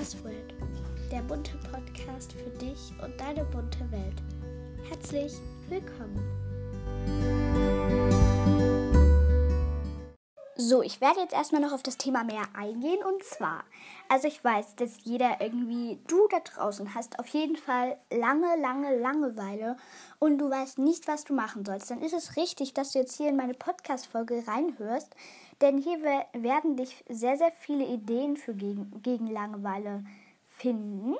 Buzzword, 0.00 0.54
der 1.12 1.20
bunte 1.20 1.58
Podcast 1.70 2.32
für 2.32 2.48
dich 2.56 2.90
und 3.04 3.20
deine 3.20 3.44
bunte 3.44 3.80
Welt. 3.92 4.22
Herzlich 4.88 5.34
willkommen. 5.68 6.18
So, 10.56 10.82
ich 10.82 11.02
werde 11.02 11.20
jetzt 11.20 11.34
erstmal 11.34 11.60
noch 11.60 11.72
auf 11.72 11.82
das 11.82 11.98
Thema 11.98 12.24
mehr 12.24 12.44
eingehen 12.54 13.00
und 13.04 13.22
zwar, 13.24 13.64
also 14.08 14.26
ich 14.26 14.42
weiß, 14.42 14.76
dass 14.76 15.04
jeder 15.04 15.42
irgendwie, 15.42 15.98
du 16.06 16.28
da 16.30 16.40
draußen 16.40 16.94
hast 16.94 17.18
auf 17.18 17.26
jeden 17.28 17.56
Fall 17.56 17.98
lange, 18.10 18.58
lange 18.58 18.96
Langeweile 18.96 19.76
und 20.18 20.38
du 20.38 20.48
weißt 20.48 20.78
nicht, 20.78 21.08
was 21.08 21.24
du 21.24 21.34
machen 21.34 21.66
sollst. 21.66 21.90
Dann 21.90 22.00
ist 22.00 22.14
es 22.14 22.36
richtig, 22.36 22.72
dass 22.72 22.92
du 22.92 23.00
jetzt 23.00 23.16
hier 23.18 23.28
in 23.28 23.36
meine 23.36 23.54
Podcast-Folge 23.54 24.44
reinhörst, 24.46 25.14
denn 25.60 25.78
hier 25.78 26.02
werden 26.32 26.76
dich 26.76 27.04
sehr, 27.08 27.36
sehr 27.36 27.52
viele 27.52 27.84
Ideen 27.84 28.36
für 28.36 28.54
gegen, 28.54 29.02
gegen 29.02 29.26
Langeweile 29.26 30.04
finden. 30.46 31.16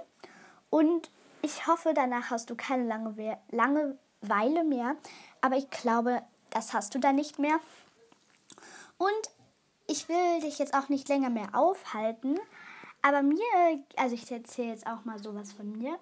Und 0.71 1.11
ich 1.43 1.67
hoffe, 1.67 1.93
danach 1.95 2.31
hast 2.31 2.51
du 2.51 2.55
keine 2.55 2.87
Langewe 2.87 3.37
Langeweile 3.51 4.65
mehr, 4.65 4.97
aber 5.41 5.57
ich 5.57 5.71
glaube, 5.71 6.23
das 6.51 6.73
hast 6.73 6.95
du 6.95 6.99
dann 6.99 7.17
nicht 7.17 7.39
mehr. 7.39 7.59
Und 8.99 9.31
ich 9.87 10.09
will 10.09 10.41
dich 10.41 10.59
jetzt 10.59 10.75
auch 10.75 10.89
nicht 10.89 11.09
länger 11.09 11.31
mehr 11.31 11.55
aufhalten, 11.55 12.39
aber 13.03 13.23
mir, 13.23 13.85
also 13.97 14.15
ich 14.15 14.31
erzähle 14.31 14.69
jetzt 14.69 14.87
auch 14.87 15.05
mal 15.05 15.19
sowas 15.19 15.53
von 15.53 15.71
mir. 15.73 15.99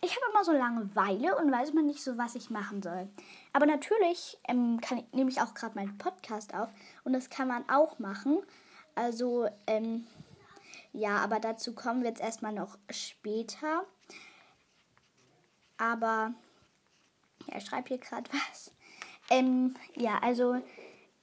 Ich 0.00 0.14
habe 0.14 0.26
immer 0.30 0.44
so 0.44 0.52
Langeweile 0.52 1.36
und 1.36 1.50
weiß 1.50 1.70
immer 1.70 1.82
nicht 1.82 2.02
so, 2.02 2.18
was 2.18 2.34
ich 2.34 2.50
machen 2.50 2.82
soll. 2.82 3.08
Aber 3.52 3.66
natürlich 3.66 4.38
ähm, 4.48 4.80
ich, 4.82 5.14
nehme 5.14 5.30
ich 5.30 5.40
auch 5.40 5.54
gerade 5.54 5.74
meinen 5.74 5.98
Podcast 5.98 6.54
auf 6.54 6.68
und 7.04 7.12
das 7.12 7.30
kann 7.30 7.48
man 7.48 7.68
auch 7.68 7.98
machen. 7.98 8.38
Also, 8.94 9.48
ähm, 9.66 10.06
ja, 10.92 11.16
aber 11.16 11.40
dazu 11.40 11.74
kommen 11.74 12.02
wir 12.02 12.10
jetzt 12.10 12.20
erstmal 12.20 12.52
noch 12.52 12.78
später. 12.90 13.84
Aber, 15.78 16.34
ja, 17.46 17.56
ich 17.56 17.64
schreibe 17.64 17.88
hier 17.88 17.98
gerade 17.98 18.30
was. 18.50 18.72
Ähm, 19.30 19.74
ja, 19.96 20.18
also, 20.18 20.60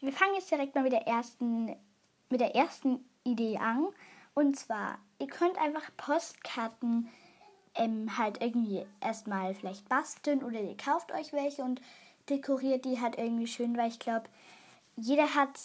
wir 0.01 0.11
fangen 0.11 0.33
jetzt 0.35 0.51
direkt 0.51 0.75
mal 0.75 0.83
mit 0.83 0.91
der 0.91 1.07
ersten 1.07 1.75
mit 2.31 2.41
der 2.41 2.55
ersten 2.55 3.05
Idee 3.23 3.57
an. 3.57 3.87
Und 4.33 4.57
zwar, 4.57 4.97
ihr 5.21 5.27
könnt 5.27 5.57
einfach 5.59 5.83
Postkarten 5.97 7.07
ähm, 7.75 8.17
halt 8.17 8.41
irgendwie 8.41 8.85
erstmal 8.99 9.53
vielleicht 9.53 9.87
basteln 9.87 10.43
oder 10.43 10.59
ihr 10.59 10.75
kauft 10.75 11.11
euch 11.11 11.31
welche 11.31 11.63
und 11.63 11.79
dekoriert 12.29 12.85
die 12.85 12.99
halt 12.99 13.17
irgendwie 13.17 13.47
schön, 13.47 13.77
weil 13.77 13.89
ich 13.89 13.99
glaube, 13.99 14.29
jeder 14.95 15.35
hat 15.35 15.59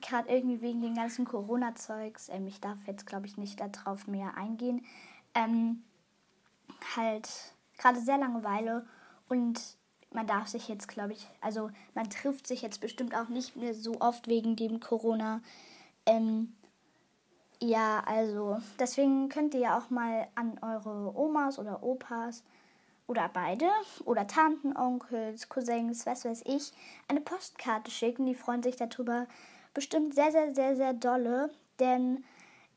gerade 0.00 0.30
irgendwie 0.30 0.62
wegen 0.62 0.80
den 0.80 0.94
ganzen 0.94 1.24
Corona-Zeugs, 1.24 2.28
ähm, 2.30 2.46
ich 2.46 2.60
darf 2.60 2.78
jetzt 2.86 3.06
glaube 3.06 3.26
ich 3.26 3.36
nicht 3.36 3.60
darauf 3.60 4.06
mehr 4.06 4.36
eingehen, 4.36 4.86
ähm, 5.34 5.82
halt 6.96 7.28
gerade 7.78 8.00
sehr 8.00 8.18
Langeweile 8.18 8.86
und 9.28 9.60
man 10.12 10.26
darf 10.26 10.48
sich 10.48 10.68
jetzt 10.68 10.88
glaube 10.88 11.12
ich, 11.12 11.26
also 11.40 11.70
man 11.94 12.08
trifft 12.08 12.46
sich 12.46 12.62
jetzt 12.62 12.80
bestimmt 12.80 13.14
auch 13.14 13.28
nicht 13.28 13.56
mehr 13.56 13.74
so 13.74 14.00
oft 14.00 14.28
wegen 14.28 14.56
dem 14.56 14.80
Corona. 14.80 15.40
Ähm, 16.06 16.54
ja, 17.62 18.02
also 18.06 18.58
deswegen 18.78 19.28
könnt 19.28 19.54
ihr 19.54 19.60
ja 19.60 19.78
auch 19.78 19.90
mal 19.90 20.28
an 20.34 20.58
eure 20.62 21.14
Omas 21.14 21.58
oder 21.58 21.82
Opas 21.82 22.42
oder 23.06 23.28
beide 23.28 23.68
oder 24.04 24.26
Tanten, 24.26 24.76
Onkels, 24.76 25.48
Cousins, 25.48 26.06
was 26.06 26.24
weiß 26.24 26.42
ich, 26.46 26.72
eine 27.08 27.20
Postkarte 27.20 27.90
schicken. 27.90 28.24
Die 28.26 28.34
freuen 28.34 28.62
sich 28.62 28.76
darüber 28.76 29.26
bestimmt 29.74 30.14
sehr, 30.14 30.32
sehr, 30.32 30.54
sehr, 30.54 30.76
sehr 30.76 30.94
dolle. 30.94 31.50
Denn 31.80 32.24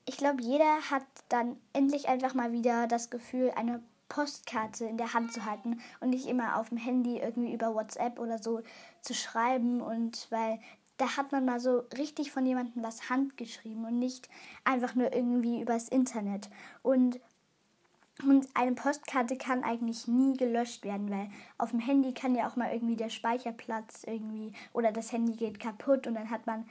ich 0.05 0.17
glaube, 0.17 0.41
jeder 0.41 0.89
hat 0.89 1.05
dann 1.29 1.57
endlich 1.71 2.09
einfach 2.09 2.33
mal 2.33 2.51
wieder 2.51 2.87
das 2.87 3.09
Gefühl, 3.09 3.51
eine 3.55 3.81
Postkarte 4.09 4.85
in 4.85 4.97
der 4.97 5.13
Hand 5.13 5.33
zu 5.33 5.45
halten 5.45 5.81
und 6.01 6.09
nicht 6.09 6.27
immer 6.27 6.59
auf 6.59 6.69
dem 6.69 6.77
Handy 6.77 7.19
irgendwie 7.19 7.53
über 7.53 7.73
WhatsApp 7.73 8.19
oder 8.19 8.37
so 8.37 8.61
zu 9.01 9.13
schreiben. 9.13 9.81
Und 9.81 10.27
weil 10.29 10.59
da 11.03 11.17
hat 11.17 11.33
man 11.33 11.43
mal 11.43 11.59
so 11.59 11.83
richtig 11.97 12.31
von 12.31 12.45
jemandem 12.45 12.81
was 12.81 13.09
handgeschrieben 13.09 13.83
und 13.83 13.99
nicht 13.99 14.29
einfach 14.63 14.95
nur 14.95 15.13
irgendwie 15.13 15.61
übers 15.61 15.89
Internet. 15.89 16.49
Und, 16.81 17.19
und 18.25 18.47
eine 18.53 18.71
Postkarte 18.71 19.37
kann 19.37 19.65
eigentlich 19.65 20.07
nie 20.07 20.37
gelöscht 20.37 20.85
werden, 20.85 21.11
weil 21.11 21.29
auf 21.57 21.71
dem 21.71 21.81
Handy 21.81 22.13
kann 22.13 22.35
ja 22.35 22.47
auch 22.47 22.55
mal 22.55 22.71
irgendwie 22.71 22.95
der 22.95 23.09
Speicherplatz 23.09 24.05
irgendwie 24.05 24.53
oder 24.71 24.93
das 24.93 25.11
Handy 25.11 25.33
geht 25.33 25.59
kaputt 25.59 26.07
und 26.07 26.13
dann 26.13 26.29
hat 26.29 26.47
man 26.47 26.65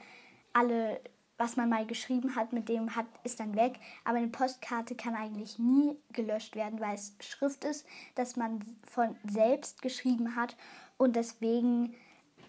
alle, 0.51 0.99
was 1.37 1.55
man 1.55 1.69
mal 1.69 1.85
geschrieben 1.85 2.35
hat, 2.35 2.53
mit 2.53 2.69
dem 2.69 2.95
hat, 2.95 3.05
ist 3.23 3.39
dann 3.39 3.55
weg. 3.55 3.75
Aber 4.03 4.17
eine 4.17 4.29
Postkarte 4.29 4.95
kann 4.95 5.13
eigentlich 5.13 5.59
nie 5.59 5.95
gelöscht 6.11 6.55
werden, 6.55 6.79
weil 6.79 6.95
es 6.95 7.15
Schrift 7.19 7.65
ist, 7.65 7.85
dass 8.15 8.35
man 8.35 8.61
von 8.81 9.15
selbst 9.29 9.83
geschrieben 9.83 10.35
hat 10.35 10.57
und 10.97 11.15
deswegen 11.15 11.93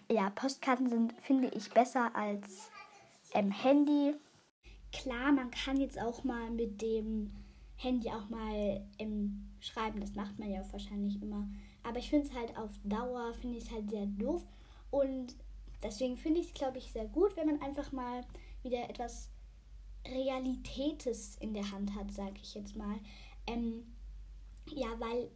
ja, 0.09 0.29
Postkarten 0.29 0.89
sind, 0.89 1.13
finde 1.21 1.49
ich, 1.49 1.69
besser 1.71 2.15
als 2.15 2.71
ähm, 3.33 3.51
Handy. 3.51 4.15
Klar, 4.91 5.31
man 5.31 5.51
kann 5.51 5.77
jetzt 5.77 5.99
auch 5.99 6.23
mal 6.23 6.49
mit 6.51 6.81
dem 6.81 7.33
Handy 7.77 8.09
auch 8.09 8.29
mal 8.29 8.85
ähm, 8.99 9.51
schreiben, 9.59 9.99
das 9.99 10.15
macht 10.15 10.39
man 10.39 10.51
ja 10.51 10.61
wahrscheinlich 10.71 11.21
immer. 11.21 11.47
Aber 11.83 11.99
ich 11.99 12.09
finde 12.09 12.27
es 12.27 12.33
halt 12.33 12.57
auf 12.57 12.71
Dauer, 12.83 13.33
finde 13.33 13.57
ich 13.57 13.71
halt 13.71 13.89
sehr 13.89 14.05
doof. 14.05 14.43
Und 14.91 15.35
deswegen 15.83 16.17
finde 16.17 16.39
ich 16.39 16.47
es, 16.47 16.53
glaube 16.53 16.77
ich, 16.77 16.91
sehr 16.91 17.05
gut, 17.05 17.35
wenn 17.35 17.47
man 17.47 17.61
einfach 17.61 17.91
mal 17.91 18.21
wieder 18.63 18.89
etwas 18.89 19.29
Realitätes 20.07 21.37
in 21.37 21.53
der 21.53 21.69
Hand 21.71 21.93
hat, 21.95 22.11
sage 22.11 22.35
ich 22.41 22.55
jetzt 22.55 22.75
mal. 22.75 22.99
Ähm, 23.47 23.83
ja, 24.67 24.87
weil 24.99 25.29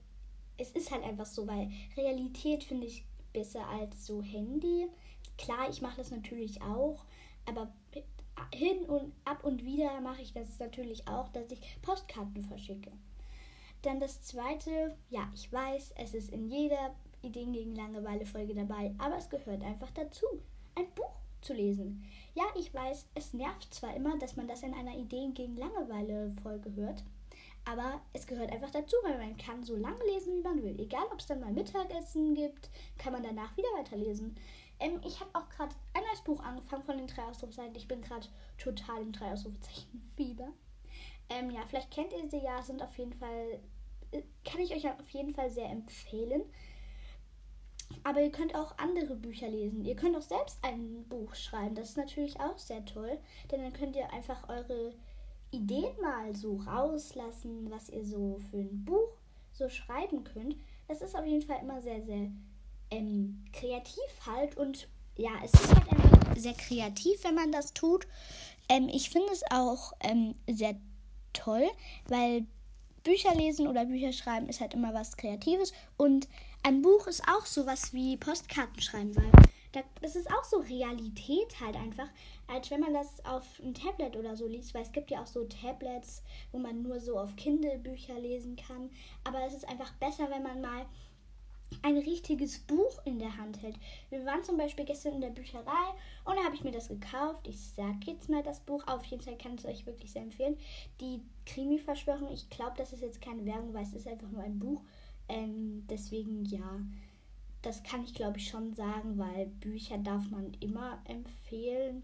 es 0.57 0.71
ist 0.71 0.91
halt 0.91 1.03
einfach 1.03 1.25
so, 1.25 1.47
weil 1.47 1.71
Realität, 1.97 2.63
finde 2.63 2.87
ich, 2.87 3.05
besser 3.39 3.65
als 3.67 4.05
so 4.05 4.21
Handy. 4.21 4.87
Klar, 5.37 5.69
ich 5.69 5.81
mache 5.81 5.97
das 5.97 6.11
natürlich 6.11 6.61
auch, 6.61 7.05
aber 7.45 7.71
hin 8.53 8.83
und 8.85 9.13
ab 9.23 9.45
und 9.45 9.63
wieder 9.63 10.01
mache 10.01 10.21
ich 10.21 10.33
das 10.33 10.59
natürlich 10.59 11.07
auch, 11.07 11.29
dass 11.29 11.49
ich 11.51 11.61
Postkarten 11.81 12.43
verschicke. 12.43 12.91
Dann 13.81 14.01
das 14.01 14.21
zweite, 14.21 14.97
ja, 15.09 15.29
ich 15.33 15.51
weiß, 15.51 15.93
es 15.97 16.13
ist 16.13 16.31
in 16.31 16.49
jeder 16.49 16.93
Ideen 17.21 17.53
gegen 17.53 17.75
Langeweile 17.75 18.25
Folge 18.25 18.53
dabei, 18.53 18.93
aber 18.97 19.17
es 19.17 19.29
gehört 19.29 19.63
einfach 19.63 19.91
dazu, 19.91 20.25
ein 20.75 20.93
Buch 20.95 21.15
zu 21.39 21.53
lesen. 21.53 22.03
Ja, 22.33 22.43
ich 22.57 22.73
weiß, 22.73 23.07
es 23.15 23.33
nervt 23.33 23.73
zwar 23.73 23.95
immer, 23.95 24.17
dass 24.17 24.35
man 24.35 24.49
das 24.49 24.63
in 24.63 24.73
einer 24.73 24.97
Ideen 24.97 25.33
gegen 25.33 25.55
Langeweile 25.55 26.33
Folge 26.43 26.73
hört, 26.75 27.05
aber 27.65 28.01
es 28.13 28.25
gehört 28.25 28.51
einfach 28.51 28.71
dazu, 28.71 28.95
weil 29.03 29.17
man 29.17 29.37
kann 29.37 29.63
so 29.63 29.75
lange 29.75 30.03
lesen, 30.05 30.37
wie 30.37 30.41
man 30.41 30.63
will. 30.63 30.79
Egal, 30.79 31.05
ob 31.11 31.19
es 31.19 31.27
dann 31.27 31.39
mal 31.39 31.51
Mittagessen 31.51 32.33
gibt, 32.33 32.69
kann 32.97 33.13
man 33.13 33.23
danach 33.23 33.55
wieder 33.57 33.69
weiterlesen. 33.77 34.35
Ähm, 34.79 35.01
ich 35.05 35.19
habe 35.19 35.29
auch 35.33 35.47
gerade 35.49 35.75
ein 35.93 36.03
neues 36.03 36.21
Buch 36.21 36.41
angefangen 36.41 36.83
von 36.83 36.97
den 36.97 37.07
drei 37.07 37.23
Ausrufezeichen. 37.23 37.75
Ich 37.75 37.87
bin 37.87 38.01
gerade 38.01 38.27
total 38.57 39.01
im 39.01 39.11
drei 39.11 39.33
Ausrufezeichen 39.33 40.11
Fieber. 40.15 40.49
Ähm, 41.29 41.51
ja, 41.51 41.61
vielleicht 41.67 41.91
kennt 41.91 42.13
ihr 42.13 42.27
sie 42.29 42.41
ja, 42.43 42.61
sind 42.61 42.81
auf 42.81 42.97
jeden 42.97 43.13
Fall, 43.13 43.59
äh, 44.11 44.23
kann 44.45 44.61
ich 44.61 44.73
euch 44.73 44.89
auf 44.89 45.09
jeden 45.09 45.33
Fall 45.33 45.51
sehr 45.51 45.69
empfehlen. 45.69 46.43
Aber 48.03 48.21
ihr 48.21 48.31
könnt 48.31 48.55
auch 48.55 48.77
andere 48.77 49.15
Bücher 49.15 49.49
lesen. 49.49 49.83
Ihr 49.83 49.95
könnt 49.95 50.15
auch 50.15 50.21
selbst 50.21 50.59
ein 50.63 51.05
Buch 51.09 51.35
schreiben. 51.35 51.75
Das 51.75 51.89
ist 51.89 51.97
natürlich 51.97 52.39
auch 52.39 52.57
sehr 52.57 52.85
toll, 52.85 53.19
denn 53.51 53.61
dann 53.61 53.73
könnt 53.73 53.95
ihr 53.95 54.11
einfach 54.13 54.47
eure 54.47 54.93
Ideen 55.51 55.99
mal 56.01 56.35
so 56.35 56.57
rauslassen, 56.57 57.69
was 57.69 57.89
ihr 57.89 58.05
so 58.05 58.39
für 58.49 58.57
ein 58.57 58.85
Buch 58.85 59.09
so 59.51 59.69
schreiben 59.69 60.23
könnt. 60.23 60.55
Das 60.87 61.01
ist 61.01 61.15
auf 61.15 61.25
jeden 61.25 61.45
Fall 61.45 61.59
immer 61.61 61.81
sehr, 61.81 62.01
sehr 62.03 62.31
ähm, 62.91 63.45
kreativ 63.53 64.25
halt 64.25 64.57
und 64.57 64.87
ja, 65.17 65.31
es 65.43 65.53
ist 65.53 65.75
halt 65.75 65.89
einfach 65.91 66.35
sehr 66.37 66.53
kreativ, 66.53 67.23
wenn 67.23 67.35
man 67.35 67.51
das 67.51 67.73
tut. 67.73 68.07
Ähm, 68.69 68.89
ich 68.89 69.09
finde 69.09 69.31
es 69.31 69.43
auch 69.51 69.93
ähm, 70.01 70.35
sehr 70.47 70.75
toll, 71.33 71.67
weil 72.07 72.45
Bücher 73.03 73.33
lesen 73.35 73.67
oder 73.67 73.85
Bücher 73.85 74.13
schreiben 74.13 74.49
ist 74.49 74.61
halt 74.61 74.73
immer 74.73 74.93
was 74.93 75.17
Kreatives 75.17 75.73
und 75.97 76.27
ein 76.63 76.81
Buch 76.81 77.07
ist 77.07 77.23
auch 77.27 77.45
sowas 77.45 77.93
wie 77.93 78.17
Postkarten 78.17 78.81
schreiben, 78.81 79.15
weil 79.15 79.31
das 80.01 80.15
ist 80.15 80.29
auch 80.31 80.43
so 80.43 80.57
Realität 80.57 81.59
halt 81.59 81.75
einfach, 81.75 82.09
als 82.47 82.71
wenn 82.71 82.79
man 82.81 82.93
das 82.93 83.23
auf 83.25 83.45
einem 83.61 83.73
Tablet 83.73 84.15
oder 84.15 84.35
so 84.35 84.47
liest, 84.47 84.73
weil 84.73 84.81
es 84.81 84.91
gibt 84.91 85.11
ja 85.11 85.21
auch 85.21 85.27
so 85.27 85.43
Tablets, 85.43 86.23
wo 86.51 86.57
man 86.57 86.81
nur 86.81 86.99
so 86.99 87.19
auf 87.19 87.35
Kindle-Bücher 87.35 88.19
lesen 88.19 88.55
kann. 88.55 88.89
Aber 89.23 89.45
es 89.45 89.53
ist 89.53 89.67
einfach 89.67 89.93
besser, 89.93 90.29
wenn 90.31 90.43
man 90.43 90.61
mal 90.61 90.85
ein 91.83 91.97
richtiges 91.97 92.59
Buch 92.59 92.99
in 93.05 93.19
der 93.19 93.37
Hand 93.37 93.61
hält. 93.61 93.75
Wir 94.09 94.25
waren 94.25 94.43
zum 94.43 94.57
Beispiel 94.57 94.85
gestern 94.85 95.13
in 95.13 95.21
der 95.21 95.29
Bücherei 95.29 95.93
und 96.25 96.35
da 96.35 96.43
habe 96.43 96.55
ich 96.55 96.63
mir 96.63 96.71
das 96.71 96.87
gekauft. 96.87 97.47
Ich 97.47 97.59
sag 97.59 98.03
jetzt 98.05 98.27
mal 98.27 98.41
das 98.41 98.59
Buch. 98.61 98.83
Auf 98.87 99.05
jeden 99.05 99.21
Fall 99.21 99.37
kann 99.37 99.53
ich 99.53 99.59
es 99.59 99.65
euch 99.65 99.85
wirklich 99.85 100.11
sehr 100.11 100.23
empfehlen. 100.23 100.57
Die 100.99 101.21
Krimi-Verschwörung. 101.45 102.31
Ich 102.33 102.49
glaube, 102.49 102.73
das 102.77 102.91
ist 102.91 103.01
jetzt 103.01 103.21
keine 103.21 103.45
Werbung, 103.45 103.73
weil 103.73 103.83
es 103.83 103.93
ist 103.93 104.07
einfach 104.07 104.29
nur 104.29 104.41
ein 104.41 104.57
Buch. 104.57 104.81
Ähm, 105.27 105.85
deswegen 105.87 106.43
ja 106.45 106.81
das 107.61 107.83
kann 107.83 108.03
ich 108.03 108.13
glaube 108.13 108.37
ich 108.37 108.47
schon 108.47 108.73
sagen, 108.73 109.17
weil 109.17 109.47
Bücher 109.47 109.97
darf 109.97 110.29
man 110.29 110.53
immer 110.59 111.01
empfehlen, 111.05 112.03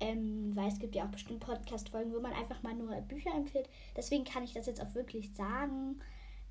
ähm, 0.00 0.54
weil 0.56 0.68
es 0.68 0.78
gibt 0.78 0.94
ja 0.94 1.04
auch 1.04 1.10
bestimmt 1.10 1.40
Podcast-Folgen, 1.40 2.12
wo 2.12 2.20
man 2.20 2.32
einfach 2.32 2.62
mal 2.62 2.74
nur 2.74 2.94
Bücher 3.02 3.34
empfiehlt. 3.34 3.68
Deswegen 3.96 4.24
kann 4.24 4.44
ich 4.44 4.54
das 4.54 4.66
jetzt 4.66 4.80
auch 4.80 4.94
wirklich 4.94 5.32
sagen. 5.34 6.00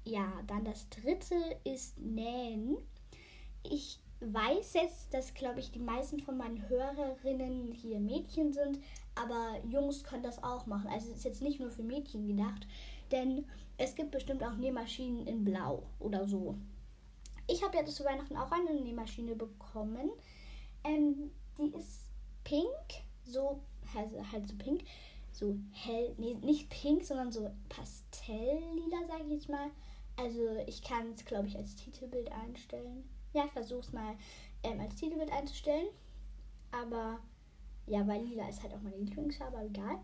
Ja, 0.05 0.31
dann 0.47 0.63
das 0.63 0.87
dritte 0.89 1.35
ist 1.63 1.97
Nähen. 1.97 2.77
Ich 3.63 3.99
weiß 4.21 4.73
jetzt, 4.73 5.13
dass, 5.13 5.33
glaube 5.33 5.59
ich, 5.59 5.71
die 5.71 5.79
meisten 5.79 6.19
von 6.19 6.37
meinen 6.37 6.67
Hörerinnen 6.67 7.71
hier 7.71 7.99
Mädchen 7.99 8.53
sind, 8.53 8.79
aber 9.15 9.59
Jungs 9.69 10.03
können 10.03 10.23
das 10.23 10.43
auch 10.43 10.65
machen. 10.65 10.89
Also 10.89 11.09
es 11.09 11.17
ist 11.17 11.25
jetzt 11.25 11.41
nicht 11.41 11.59
nur 11.59 11.71
für 11.71 11.83
Mädchen 11.83 12.27
gedacht, 12.27 12.67
denn 13.11 13.45
es 13.77 13.95
gibt 13.95 14.11
bestimmt 14.11 14.43
auch 14.43 14.55
Nähmaschinen 14.55 15.25
in 15.25 15.43
Blau 15.43 15.83
oder 15.99 16.27
so. 16.27 16.55
Ich 17.49 17.63
habe 17.63 17.77
ja 17.77 17.85
zu 17.85 18.05
Weihnachten 18.05 18.37
auch 18.37 18.51
eine 18.51 18.73
Nähmaschine 18.73 19.35
bekommen. 19.35 20.11
Ähm, 20.83 21.31
die 21.57 21.75
ist 21.75 22.05
pink, 22.43 23.03
so, 23.25 23.59
also 23.95 24.23
halt 24.31 24.47
so 24.47 24.55
pink, 24.55 24.83
so 25.31 25.55
hell, 25.71 26.13
nee, 26.17 26.35
nicht 26.35 26.69
pink, 26.69 27.03
sondern 27.03 27.31
so 27.31 27.49
pastelllila, 27.67 29.07
sage 29.07 29.23
ich 29.25 29.31
jetzt 29.31 29.49
mal. 29.49 29.71
Also 30.15 30.41
ich 30.67 30.83
kann 30.83 31.13
es, 31.13 31.25
glaube 31.25 31.47
ich, 31.47 31.57
als 31.57 31.75
Titelbild 31.75 32.31
einstellen. 32.31 33.09
Ja, 33.33 33.45
ich 33.45 33.51
versuche 33.51 33.81
es 33.81 33.93
mal 33.93 34.15
ähm, 34.63 34.79
als 34.79 34.95
Titelbild 34.95 35.31
einzustellen. 35.31 35.87
Aber 36.71 37.19
ja, 37.87 38.05
weil 38.07 38.23
lila 38.23 38.47
ist 38.47 38.61
halt 38.61 38.73
auch 38.73 38.81
meine 38.81 38.97
Lieblingsfarbe, 38.97 39.57
aber 39.57 39.65
egal. 39.65 39.99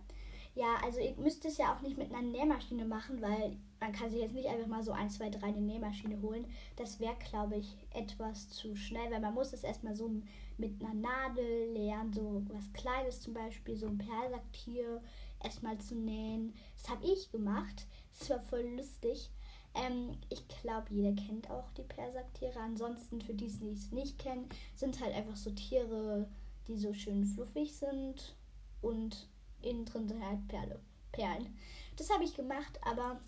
Ja, 0.56 0.78
also 0.84 1.00
ihr 1.00 1.14
müsst 1.18 1.44
es 1.44 1.58
ja 1.58 1.76
auch 1.76 1.82
nicht 1.82 1.98
mit 1.98 2.14
einer 2.14 2.22
Nähmaschine 2.22 2.86
machen, 2.86 3.22
weil 3.22 3.58
man 3.82 3.92
kann 3.92 4.10
sich 4.10 4.22
jetzt 4.22 4.34
nicht 4.34 4.48
einfach 4.48 4.68
mal 4.68 4.84
so 4.84 4.94
1, 4.94 5.16
2, 5.18 5.30
3 5.30 5.48
eine 5.48 5.60
Nähmaschine 5.60 6.22
holen. 6.22 6.46
Das 6.78 7.02
wäre, 7.02 7.18
glaube 7.30 7.58
ich, 7.58 7.76
etwas 7.94 8.50
zu 8.50 8.74
schnell, 8.74 9.12
weil 9.12 9.20
man 9.20 9.34
muss 9.34 9.52
es 9.52 9.66
erstmal 9.66 9.96
so 9.96 10.10
mit 10.58 10.82
einer 10.82 10.94
Nadel 10.94 11.74
lernen, 11.74 12.14
so 12.14 12.42
was 12.48 12.72
Kleines 12.72 13.20
zum 13.20 13.34
Beispiel, 13.34 13.76
so 13.76 13.88
ein 13.88 13.98
Perlsacktier 13.98 15.02
erstmal 15.44 15.78
zu 15.78 15.96
nähen. 15.96 16.54
Das 16.78 16.90
habe 16.90 17.06
ich 17.06 17.30
gemacht. 17.34 17.86
Das 18.18 18.30
war 18.30 18.40
voll 18.40 18.66
lustig. 18.78 19.30
Ähm, 19.74 20.18
ich 20.30 20.48
glaube, 20.48 20.88
jeder 20.90 21.14
kennt 21.22 21.50
auch 21.50 21.70
die 21.72 21.84
Persacktiere. 21.84 22.62
Ansonsten, 22.62 23.20
für 23.20 23.34
die, 23.34 23.48
die 23.48 23.72
es 23.72 23.92
nicht 23.92 24.20
kennen, 24.20 24.48
sind 24.74 25.02
halt 25.02 25.14
einfach 25.14 25.36
so 25.36 25.52
Tiere, 25.52 26.30
die 26.70 26.78
so 26.78 26.94
schön 26.94 27.26
fluffig 27.26 27.76
sind 27.76 28.38
und 28.82 29.28
innen 29.66 29.86
drin 29.86 30.08
sind 30.08 30.24
halt 30.26 30.48
Perle, 30.48 30.80
Perlen. 31.12 31.58
Das 31.98 32.10
habe 32.10 32.24
ich 32.24 32.36
gemacht, 32.36 32.80
aber 32.84 33.20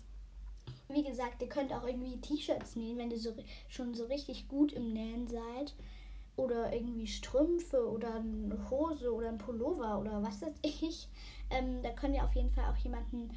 wie 0.88 1.02
gesagt, 1.02 1.42
ihr 1.42 1.48
könnt 1.48 1.72
auch 1.72 1.86
irgendwie 1.86 2.20
T-Shirts 2.20 2.76
nähen, 2.76 2.98
wenn 2.98 3.10
ihr 3.10 3.18
so, 3.18 3.34
schon 3.68 3.94
so 3.94 4.04
richtig 4.06 4.48
gut 4.48 4.72
im 4.72 4.92
Nähen 4.92 5.26
seid. 5.26 5.74
Oder 6.36 6.72
irgendwie 6.72 7.06
Strümpfe 7.06 7.90
oder 7.90 8.14
eine 8.14 8.70
Hose 8.70 9.12
oder 9.12 9.28
ein 9.28 9.38
Pullover 9.38 9.98
oder 9.98 10.22
was 10.22 10.40
weiß 10.40 10.54
ich. 10.62 11.08
Ähm, 11.50 11.82
da 11.82 11.90
könnt 11.90 12.14
ihr 12.14 12.22
auf 12.22 12.34
jeden 12.34 12.50
Fall 12.50 12.72
auch 12.72 12.76
jemanden 12.76 13.30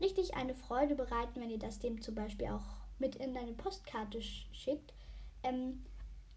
richtig 0.00 0.34
eine 0.34 0.54
Freude 0.54 0.94
bereiten, 0.94 1.40
wenn 1.40 1.50
ihr 1.50 1.58
das 1.58 1.78
dem 1.78 2.00
zum 2.00 2.14
Beispiel 2.14 2.48
auch 2.48 2.64
mit 2.98 3.16
in 3.16 3.34
deine 3.34 3.52
Postkarte 3.52 4.22
schickt. 4.22 4.94
Ähm, 5.42 5.84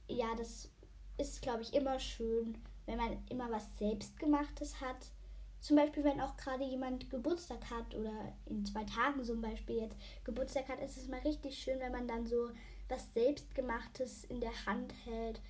ja, 0.08 0.36
das 0.38 0.70
ist, 1.18 1.42
glaube 1.42 1.62
ich, 1.62 1.74
immer 1.74 2.00
schön, 2.00 2.58
wenn 2.86 2.98
man 2.98 3.18
immer 3.30 3.50
was 3.52 3.78
Selbstgemachtes 3.78 4.82
hat. 4.82 5.12
Zum 5.60 5.76
Beispiel, 5.76 6.04
wenn 6.04 6.22
auch 6.22 6.38
gerade 6.38 6.64
jemand 6.64 7.10
Geburtstag 7.10 7.70
hat 7.70 7.94
oder 7.94 8.34
in 8.46 8.66
zwei 8.66 8.84
Tagen 8.86 9.24
zum 9.24 9.42
Beispiel 9.42 9.78
jetzt 9.78 9.98
Geburtstag 10.24 10.70
hat, 10.70 10.80
ist 10.80 10.98
es 10.98 11.08
mal 11.10 11.20
richtig 11.20 11.58
schön, 11.58 11.80
wenn 11.80 11.92
man 11.92 12.08
dann 12.08 12.26
so 12.26 12.50
was 12.88 13.14
Selbstgemachtes 13.14 14.24
in 14.26 14.40
der 14.40 14.66
Hand 14.66 14.94
hält. 15.06 15.42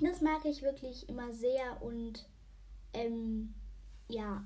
Das 0.00 0.20
mag 0.20 0.44
ich 0.44 0.62
wirklich 0.62 1.08
immer 1.08 1.32
sehr 1.32 1.82
und 1.82 2.28
ähm, 2.94 3.54
ja. 4.08 4.44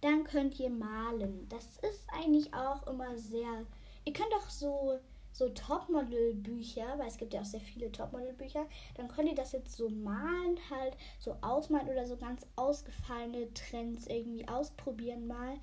Dann 0.00 0.24
könnt 0.24 0.58
ihr 0.58 0.70
malen. 0.70 1.46
Das 1.48 1.76
ist 1.78 2.08
eigentlich 2.12 2.54
auch 2.54 2.86
immer 2.86 3.18
sehr. 3.18 3.66
Ihr 4.04 4.12
könnt 4.12 4.32
auch 4.34 4.48
so, 4.48 4.98
so 5.32 5.48
Topmodel-Bücher, 5.48 6.98
weil 6.98 7.08
es 7.08 7.16
gibt 7.16 7.34
ja 7.34 7.40
auch 7.40 7.46
sehr 7.46 7.60
viele 7.60 7.90
Topmodel-Bücher, 7.90 8.66
dann 8.96 9.08
könnt 9.08 9.28
ihr 9.28 9.34
das 9.34 9.52
jetzt 9.52 9.76
so 9.76 9.88
malen, 9.88 10.58
halt 10.70 10.96
so 11.18 11.36
ausmalen 11.40 11.88
oder 11.88 12.06
so 12.06 12.16
ganz 12.16 12.46
ausgefallene 12.56 13.52
Trends 13.54 14.06
irgendwie 14.06 14.46
ausprobieren 14.48 15.26
mal. 15.26 15.54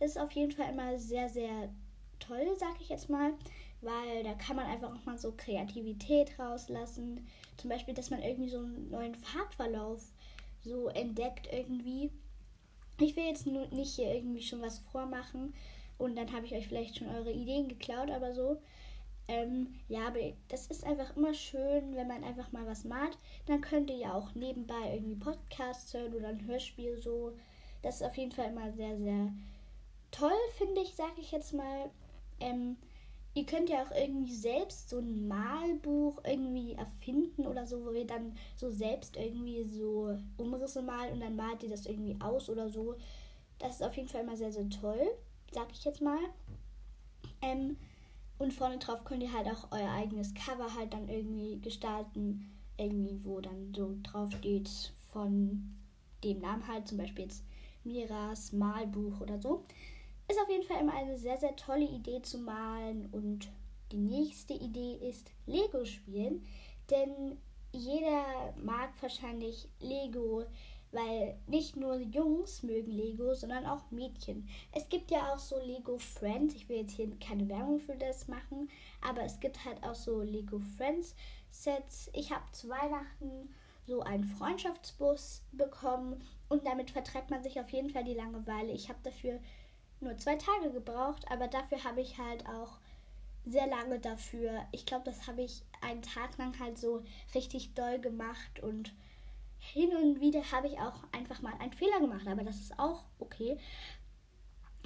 Das 0.00 0.10
ist 0.10 0.18
auf 0.18 0.32
jeden 0.32 0.52
Fall 0.52 0.70
immer 0.70 0.98
sehr, 0.98 1.28
sehr 1.28 1.70
toll, 2.18 2.54
sag 2.58 2.80
ich 2.80 2.88
jetzt 2.88 3.08
mal, 3.08 3.32
weil 3.80 4.22
da 4.22 4.34
kann 4.34 4.56
man 4.56 4.66
einfach 4.66 4.92
auch 4.92 5.04
mal 5.04 5.18
so 5.18 5.32
Kreativität 5.32 6.38
rauslassen. 6.38 7.26
Zum 7.56 7.70
Beispiel, 7.70 7.94
dass 7.94 8.10
man 8.10 8.22
irgendwie 8.22 8.48
so 8.48 8.58
einen 8.58 8.90
neuen 8.90 9.14
Farbverlauf 9.14 10.02
so 10.64 10.88
entdeckt 10.88 11.48
irgendwie. 11.52 12.10
Ich 13.00 13.16
will 13.16 13.24
jetzt 13.24 13.46
nur 13.46 13.66
nicht 13.68 13.94
hier 13.94 14.14
irgendwie 14.14 14.42
schon 14.42 14.62
was 14.62 14.78
vormachen 14.78 15.54
und 15.98 16.16
dann 16.16 16.32
habe 16.32 16.46
ich 16.46 16.54
euch 16.54 16.66
vielleicht 16.66 16.98
schon 16.98 17.08
eure 17.08 17.32
Ideen 17.32 17.68
geklaut, 17.68 18.10
aber 18.10 18.34
so. 18.34 18.60
Ähm, 19.28 19.74
ja, 19.88 20.08
aber 20.08 20.18
das 20.48 20.66
ist 20.66 20.84
einfach 20.84 21.16
immer 21.16 21.32
schön, 21.32 21.94
wenn 21.94 22.08
man 22.08 22.24
einfach 22.24 22.50
mal 22.52 22.66
was 22.66 22.84
malt. 22.84 23.16
Dann 23.46 23.60
könnt 23.60 23.90
ihr 23.90 23.96
ja 23.96 24.14
auch 24.14 24.34
nebenbei 24.34 24.94
irgendwie 24.94 25.16
Podcasts 25.16 25.94
hören 25.94 26.14
oder 26.14 26.28
ein 26.28 26.46
Hörspiel 26.46 26.96
so. 26.96 27.32
Das 27.82 27.96
ist 27.96 28.02
auf 28.02 28.16
jeden 28.16 28.32
Fall 28.32 28.50
immer 28.50 28.72
sehr, 28.72 28.96
sehr 28.98 29.32
toll, 30.10 30.30
finde 30.56 30.82
ich, 30.82 30.94
sage 30.94 31.20
ich 31.20 31.32
jetzt 31.32 31.54
mal. 31.54 31.90
Ähm, 32.40 32.76
ihr 33.34 33.46
könnt 33.46 33.70
ja 33.70 33.82
auch 33.82 33.90
irgendwie 33.92 34.34
selbst 34.34 34.90
so 34.90 34.98
ein 34.98 35.26
Malbuch 35.26 36.20
irgendwie 36.24 36.74
erfinden 36.74 37.46
oder 37.46 37.66
so, 37.66 37.84
wo 37.84 37.90
ihr 37.90 38.06
dann 38.06 38.36
so 38.56 38.70
selbst 38.70 39.16
irgendwie 39.16 39.64
so 39.64 40.18
Umrisse 40.36 40.82
malt 40.82 41.12
und 41.12 41.20
dann 41.20 41.36
malt 41.36 41.62
ihr 41.62 41.70
das 41.70 41.86
irgendwie 41.86 42.16
aus 42.20 42.50
oder 42.50 42.68
so. 42.68 42.96
Das 43.58 43.76
ist 43.76 43.82
auf 43.82 43.96
jeden 43.96 44.08
Fall 44.08 44.22
immer 44.22 44.36
sehr, 44.36 44.52
sehr 44.52 44.68
toll, 44.68 45.12
sag 45.52 45.70
ich 45.72 45.84
jetzt 45.84 46.02
mal. 46.02 46.18
Ähm, 47.40 47.76
und 48.38 48.52
vorne 48.52 48.78
drauf 48.78 49.04
könnt 49.04 49.22
ihr 49.22 49.32
halt 49.32 49.46
auch 49.46 49.68
euer 49.70 49.90
eigenes 49.90 50.34
Cover 50.34 50.74
halt 50.74 50.92
dann 50.92 51.08
irgendwie 51.08 51.60
gestalten. 51.60 52.50
Irgendwie, 52.76 53.20
wo 53.24 53.40
dann 53.40 53.72
so 53.74 53.96
drauf 54.02 54.32
steht 54.32 54.68
von 55.12 55.76
dem 56.24 56.40
Namen 56.40 56.66
halt, 56.66 56.88
zum 56.88 56.98
Beispiel 56.98 57.24
jetzt 57.24 57.44
Miras 57.84 58.52
Malbuch 58.52 59.20
oder 59.20 59.38
so. 59.40 59.64
Ist 60.28 60.40
auf 60.40 60.48
jeden 60.48 60.64
Fall 60.64 60.80
immer 60.80 60.94
eine 60.94 61.18
sehr, 61.18 61.36
sehr 61.36 61.54
tolle 61.56 61.84
Idee 61.84 62.22
zu 62.22 62.38
malen. 62.38 63.06
Und 63.12 63.48
die 63.92 63.98
nächste 63.98 64.54
Idee 64.54 64.96
ist 65.08 65.30
Lego 65.46 65.84
spielen. 65.84 66.46
Denn 66.90 67.38
jeder 67.72 68.54
mag 68.56 68.90
wahrscheinlich 69.00 69.68
Lego, 69.80 70.44
weil 70.92 71.38
nicht 71.46 71.76
nur 71.76 71.96
Jungs 71.96 72.62
mögen 72.62 72.92
Lego, 72.92 73.34
sondern 73.34 73.66
auch 73.66 73.90
Mädchen. 73.90 74.48
Es 74.72 74.88
gibt 74.88 75.10
ja 75.10 75.32
auch 75.32 75.38
so 75.38 75.58
Lego 75.58 75.98
Friends. 75.98 76.54
Ich 76.54 76.68
will 76.68 76.76
jetzt 76.78 76.92
hier 76.92 77.10
keine 77.18 77.48
Werbung 77.48 77.80
für 77.80 77.96
das 77.96 78.28
machen, 78.28 78.68
aber 79.00 79.22
es 79.22 79.40
gibt 79.40 79.64
halt 79.64 79.82
auch 79.82 79.94
so 79.94 80.20
Lego 80.20 80.60
Friends 80.76 81.14
Sets. 81.50 82.10
Ich 82.12 82.30
habe 82.30 82.44
zu 82.52 82.68
Weihnachten 82.68 83.54
so 83.86 84.02
einen 84.02 84.24
Freundschaftsbus 84.24 85.42
bekommen 85.52 86.22
und 86.48 86.66
damit 86.66 86.90
vertreibt 86.90 87.30
man 87.30 87.42
sich 87.42 87.58
auf 87.58 87.70
jeden 87.70 87.90
Fall 87.90 88.04
die 88.04 88.14
Langeweile. 88.14 88.72
Ich 88.72 88.88
habe 88.88 88.98
dafür 89.02 89.40
nur 90.00 90.16
zwei 90.18 90.36
Tage 90.36 90.70
gebraucht, 90.70 91.24
aber 91.30 91.48
dafür 91.48 91.82
habe 91.84 92.00
ich 92.00 92.18
halt 92.18 92.46
auch 92.46 92.78
sehr 93.44 93.66
lange 93.66 93.98
dafür. 93.98 94.62
Ich 94.70 94.86
glaube, 94.86 95.04
das 95.04 95.26
habe 95.26 95.42
ich 95.42 95.62
einen 95.80 96.02
Tag 96.02 96.36
lang 96.38 96.58
halt 96.60 96.78
so 96.78 97.02
richtig 97.34 97.74
doll 97.74 97.98
gemacht 97.98 98.60
und 98.62 98.92
hin 99.62 99.94
und 99.96 100.20
wieder 100.20 100.50
habe 100.50 100.66
ich 100.66 100.78
auch 100.78 101.04
einfach 101.12 101.40
mal 101.40 101.54
einen 101.58 101.72
Fehler 101.72 102.00
gemacht, 102.00 102.26
aber 102.26 102.42
das 102.42 102.56
ist 102.56 102.78
auch 102.78 103.04
okay. 103.18 103.58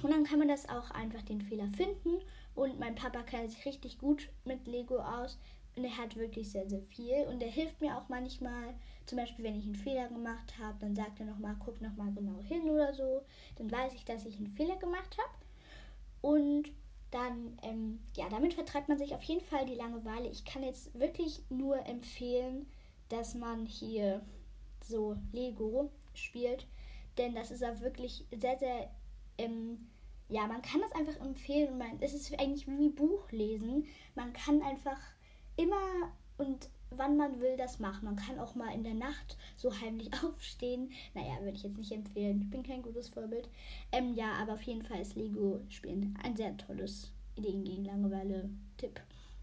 Und 0.02 0.10
dann 0.10 0.24
kann 0.24 0.38
man 0.38 0.48
das 0.48 0.68
auch 0.68 0.90
einfach 0.90 1.22
den 1.22 1.40
Fehler 1.40 1.68
finden 1.68 2.20
und 2.54 2.78
mein 2.78 2.94
Papa 2.94 3.22
kennt 3.22 3.50
sich 3.50 3.64
richtig 3.64 3.98
gut 3.98 4.28
mit 4.44 4.66
Lego 4.66 4.98
aus 4.98 5.38
und 5.76 5.84
er 5.84 5.96
hat 5.96 6.16
wirklich 6.16 6.50
sehr, 6.50 6.68
sehr 6.68 6.82
viel 6.82 7.26
und 7.28 7.42
er 7.42 7.50
hilft 7.50 7.80
mir 7.80 7.96
auch 7.96 8.08
manchmal 8.08 8.74
zum 9.06 9.18
Beispiel, 9.18 9.44
wenn 9.44 9.58
ich 9.58 9.64
einen 9.64 9.76
Fehler 9.76 10.08
gemacht 10.08 10.58
habe, 10.58 10.76
dann 10.80 10.94
sagt 10.94 11.20
er 11.20 11.26
nochmal, 11.26 11.56
guck 11.64 11.80
nochmal 11.80 12.12
genau 12.12 12.40
hin 12.42 12.68
oder 12.68 12.92
so. 12.92 13.22
Dann 13.56 13.70
weiß 13.70 13.94
ich, 13.94 14.04
dass 14.04 14.26
ich 14.26 14.36
einen 14.36 14.48
Fehler 14.48 14.76
gemacht 14.76 15.16
habe. 15.16 15.30
Und 16.22 16.72
dann, 17.12 17.56
ähm, 17.62 18.00
ja, 18.16 18.28
damit 18.28 18.54
vertreibt 18.54 18.88
man 18.88 18.98
sich 18.98 19.14
auf 19.14 19.22
jeden 19.22 19.44
Fall 19.44 19.64
die 19.64 19.76
Langeweile. 19.76 20.28
Ich 20.28 20.44
kann 20.44 20.64
jetzt 20.64 20.98
wirklich 20.98 21.40
nur 21.48 21.86
empfehlen, 21.86 22.66
dass 23.08 23.36
man 23.36 23.64
hier 23.64 24.22
so 24.88 25.16
Lego 25.32 25.90
spielt. 26.14 26.66
Denn 27.18 27.34
das 27.34 27.50
ist 27.50 27.64
auch 27.64 27.80
wirklich 27.80 28.26
sehr, 28.30 28.58
sehr, 28.58 28.90
ähm, 29.38 29.88
ja, 30.28 30.46
man 30.46 30.62
kann 30.62 30.80
das 30.80 30.92
einfach 30.92 31.20
empfehlen. 31.24 31.78
Man, 31.78 32.00
es 32.00 32.12
ist 32.12 32.38
eigentlich 32.38 32.66
wie 32.66 32.90
Buch 32.90 33.30
lesen. 33.30 33.86
Man 34.14 34.32
kann 34.32 34.62
einfach 34.62 35.00
immer 35.56 36.12
und 36.36 36.68
wann 36.90 37.16
man 37.16 37.40
will, 37.40 37.56
das 37.56 37.78
machen. 37.78 38.04
Man 38.04 38.16
kann 38.16 38.38
auch 38.38 38.54
mal 38.54 38.72
in 38.74 38.84
der 38.84 38.94
Nacht 38.94 39.36
so 39.56 39.72
heimlich 39.80 40.10
aufstehen. 40.24 40.90
Naja, 41.14 41.40
würde 41.40 41.56
ich 41.56 41.62
jetzt 41.62 41.78
nicht 41.78 41.92
empfehlen. 41.92 42.42
Ich 42.42 42.50
bin 42.50 42.62
kein 42.62 42.82
gutes 42.82 43.08
Vorbild. 43.08 43.48
Ähm, 43.92 44.14
ja, 44.14 44.32
aber 44.34 44.54
auf 44.54 44.62
jeden 44.62 44.82
Fall 44.82 45.00
ist 45.00 45.16
Lego-Spielen 45.16 46.18
ein 46.22 46.36
sehr 46.36 46.56
tolles 46.56 47.12
Ideen 47.36 47.64
gegen 47.64 47.84
Langeweile-Tipp. 47.84 49.00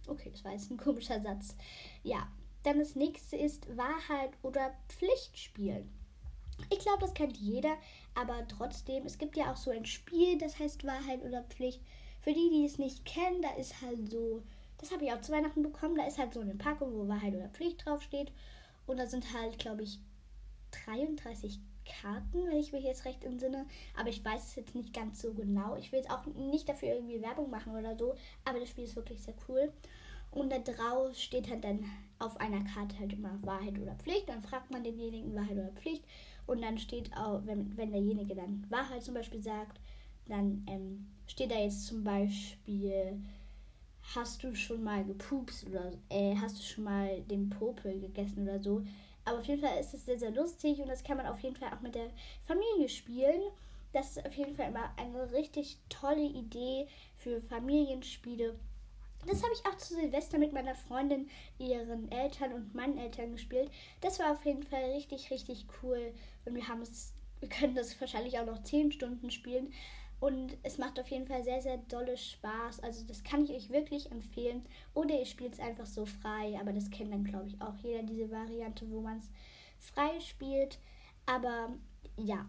Okay, 0.08 0.30
das 0.32 0.44
war 0.44 0.52
jetzt 0.52 0.70
ein 0.70 0.78
komischer 0.78 1.22
Satz. 1.22 1.56
Ja, 2.04 2.28
dann 2.64 2.80
das 2.80 2.96
nächste 2.96 3.36
ist 3.36 3.68
Wahrheit 3.78 4.32
oder 4.42 4.74
Pflicht 4.90 5.38
spielen. 5.38 5.92
Ich 6.70 6.80
glaube, 6.80 7.00
das 7.02 7.14
kennt 7.14 7.38
jeder, 7.38 7.76
aber 8.16 8.48
trotzdem, 8.48 9.06
es 9.06 9.18
gibt 9.18 9.36
ja 9.36 9.52
auch 9.52 9.58
so 9.58 9.72
ein 9.72 9.86
Spiel, 9.86 10.38
das 10.38 10.60
heißt 10.60 10.86
Wahrheit 10.86 11.24
oder 11.24 11.44
Pflicht. 11.44 11.82
Für 12.22 12.34
die, 12.34 12.50
die 12.50 12.66
es 12.66 12.78
nicht 12.78 13.06
kennen, 13.06 13.42
da 13.42 13.54
ist 13.56 13.82
halt 13.82 14.10
so, 14.10 14.44
das 14.78 14.92
habe 14.92 15.04
ich 15.06 15.12
auch 15.12 15.22
zu 15.22 15.32
Weihnachten 15.32 15.62
bekommen, 15.62 15.96
da 15.96 16.06
ist 16.06 16.18
halt 16.18 16.34
so 16.34 16.40
eine 16.40 16.56
Packung, 16.56 16.94
wo 16.94 17.08
Wahrheit 17.08 17.36
oder 17.36 17.50
Pflicht 17.50 17.86
draufsteht. 17.86 18.32
Und 18.86 18.98
da 18.98 19.08
sind 19.08 19.34
halt, 19.34 19.60
glaube 19.60 19.84
ich, 19.84 20.00
33 20.86 21.60
Karten, 21.86 22.48
wenn 22.48 22.58
ich 22.58 22.72
mich 22.72 22.84
jetzt 22.84 23.06
recht 23.06 23.24
entsinne. 23.24 23.66
Aber 23.98 24.10
ich 24.10 24.24
weiß 24.24 24.44
es 24.44 24.56
jetzt 24.56 24.76
nicht 24.76 24.94
ganz 24.94 25.22
so 25.22 25.34
genau. 25.34 25.76
Ich 25.76 25.92
will 25.92 26.00
jetzt 26.00 26.12
auch 26.12 26.26
nicht 26.26 26.68
dafür 26.68 26.90
irgendwie 26.90 27.22
Werbung 27.22 27.50
machen 27.50 27.76
oder 27.76 27.98
so. 27.98 28.16
Aber 28.46 28.60
das 28.60 28.70
Spiel 28.70 28.86
ist 28.86 28.96
wirklich 28.96 29.22
sehr 29.22 29.36
cool. 29.48 29.72
Und 30.34 30.52
da 30.52 30.60
drauf 30.60 31.16
steht 31.16 31.50
halt 31.50 31.64
dann 31.64 31.86
auf 32.20 32.40
einer 32.40 32.64
Karte 32.64 32.98
halt 33.00 33.14
immer 33.14 33.38
Wahrheit 33.44 33.78
oder 33.80 33.96
Pflicht. 33.96 34.30
Dann 34.30 34.42
fragt 34.42 34.72
man 34.72 34.84
denjenigen 34.84 35.36
Wahrheit 35.36 35.58
oder 35.58 35.72
Pflicht. 35.74 36.04
Und 36.46 36.62
dann 36.62 36.78
steht 36.78 37.16
auch, 37.16 37.42
wenn, 37.46 37.76
wenn 37.78 37.92
derjenige 37.92 38.36
dann 38.36 38.66
Wahrheit 38.70 39.04
zum 39.04 39.14
Beispiel 39.14 39.42
sagt, 39.42 39.80
dann 40.28 40.66
ähm, 40.70 41.08
steht 41.28 41.52
da 41.52 41.60
jetzt 41.60 41.86
zum 41.86 42.04
Beispiel, 42.04 43.22
hast 44.16 44.44
du 44.44 44.56
schon 44.56 44.84
mal 44.84 45.04
gepupst 45.06 45.66
oder 45.68 45.92
äh, 46.10 46.36
hast 46.36 46.58
du 46.60 46.64
schon 46.64 46.84
mal 46.84 47.22
den 47.22 47.50
Popel 47.50 48.00
gegessen 48.00 48.44
oder 48.44 48.62
so. 48.62 48.84
Aber 49.26 49.40
auf 49.40 49.46
jeden 49.46 49.62
Fall 49.62 49.80
ist 49.80 49.94
es 49.94 50.06
sehr, 50.06 50.20
sehr 50.20 50.32
lustig 50.32 50.80
und 50.80 50.88
das 50.88 51.04
kann 51.04 51.18
man 51.18 51.28
auf 51.28 51.40
jeden 51.40 51.56
Fall 51.56 51.72
auch 51.74 51.82
mit 51.82 51.96
der 51.96 52.10
Familie 52.46 52.90
spielen. 52.90 53.42
Das 53.94 54.18
ist 54.18 54.26
auf 54.26 54.34
jeden 54.34 54.56
Fall 54.56 54.70
immer 54.70 54.92
eine 54.98 55.32
richtig 55.32 55.78
tolle 55.88 56.26
Idee 56.26 56.88
für 57.18 57.40
Familienspiele. 57.42 58.56
Das 59.28 59.42
habe 59.44 59.54
ich 59.54 59.66
auch 59.66 59.78
zu 59.78 59.96
Silvester 59.96 60.38
mit 60.38 60.54
meiner 60.54 60.76
Freundin, 60.76 61.30
ihren 61.58 62.12
Eltern 62.12 62.54
und 62.54 62.76
meinen 62.76 62.98
Eltern 62.98 63.34
gespielt. 63.34 63.72
Das 64.02 64.20
war 64.20 64.32
auf 64.32 64.46
jeden 64.46 64.64
Fall 64.64 64.84
richtig, 64.92 65.32
richtig 65.32 65.66
cool. 65.82 66.14
Und 66.46 66.56
wir 66.56 66.68
haben 66.68 66.82
es, 66.82 67.14
wir 67.40 67.50
können 67.50 67.76
das 67.76 68.00
wahrscheinlich 68.00 68.40
auch 68.40 68.46
noch 68.46 68.64
10 68.64 68.92
Stunden 68.92 69.32
spielen. 69.32 69.74
Und 70.20 70.58
es 70.64 70.78
macht 70.78 71.00
auf 71.00 71.10
jeden 71.10 71.28
Fall 71.28 71.44
sehr, 71.44 71.62
sehr 71.62 71.78
dolle 71.78 72.16
Spaß. 72.18 72.80
Also 72.80 73.06
das 73.06 73.24
kann 73.24 73.44
ich 73.44 73.52
euch 73.52 73.70
wirklich 73.70 74.12
empfehlen. 74.12 74.66
Oder 74.94 75.20
ihr 75.20 75.26
spielt 75.26 75.54
es 75.54 75.60
einfach 75.60 75.86
so 75.86 76.06
frei. 76.06 76.58
Aber 76.60 76.72
das 76.72 76.90
kennt 76.90 77.14
dann, 77.14 77.26
glaube 77.26 77.48
ich, 77.48 77.62
auch 77.62 77.76
jeder, 77.84 78.04
diese 78.04 78.32
Variante, 78.32 78.90
wo 78.90 79.02
man 79.02 79.18
es 79.18 79.30
frei 79.80 80.20
spielt. 80.20 80.80
Aber 81.26 81.74
ja, 82.18 82.46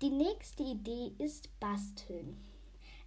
die 0.00 0.10
nächste 0.10 0.64
Idee 0.64 1.12
ist 1.18 1.48
Basteln. 1.60 2.36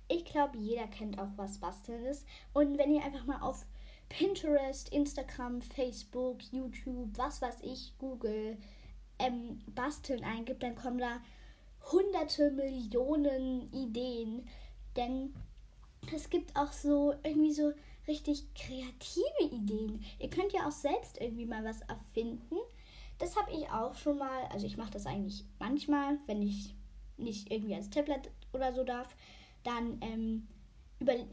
Ich 0.07 0.25
glaube, 0.25 0.57
jeder 0.57 0.87
kennt 0.87 1.19
auch, 1.19 1.29
was 1.35 1.59
Basteln 1.59 2.05
ist. 2.05 2.25
Und 2.53 2.77
wenn 2.77 2.93
ihr 2.93 3.03
einfach 3.03 3.25
mal 3.25 3.41
auf 3.41 3.65
Pinterest, 4.09 4.89
Instagram, 4.89 5.61
Facebook, 5.61 6.41
YouTube, 6.51 7.17
was 7.17 7.41
weiß 7.41 7.57
ich, 7.63 7.93
Google, 7.97 8.57
ähm, 9.19 9.59
Basteln 9.73 10.23
eingibt, 10.23 10.63
dann 10.63 10.75
kommen 10.75 10.99
da 10.99 11.21
hunderte 11.91 12.51
Millionen 12.51 13.71
Ideen. 13.73 14.47
Denn 14.95 15.33
es 16.13 16.29
gibt 16.29 16.55
auch 16.55 16.71
so 16.71 17.13
irgendwie 17.23 17.53
so 17.53 17.73
richtig 18.07 18.53
kreative 18.53 19.51
Ideen. 19.51 20.03
Ihr 20.19 20.29
könnt 20.29 20.53
ja 20.53 20.67
auch 20.67 20.71
selbst 20.71 21.19
irgendwie 21.19 21.45
mal 21.45 21.63
was 21.63 21.81
erfinden. 21.81 22.57
Das 23.17 23.35
habe 23.35 23.51
ich 23.51 23.69
auch 23.69 23.95
schon 23.95 24.17
mal. 24.17 24.43
Also 24.51 24.65
ich 24.65 24.77
mache 24.77 24.91
das 24.91 25.05
eigentlich 25.05 25.45
manchmal, 25.59 26.19
wenn 26.27 26.41
ich 26.41 26.75
nicht 27.17 27.51
irgendwie 27.51 27.75
als 27.75 27.89
Tablet 27.89 28.29
oder 28.53 28.73
so 28.73 28.83
darf. 28.83 29.15
Dann 29.65 29.99
ähm, 30.01 30.47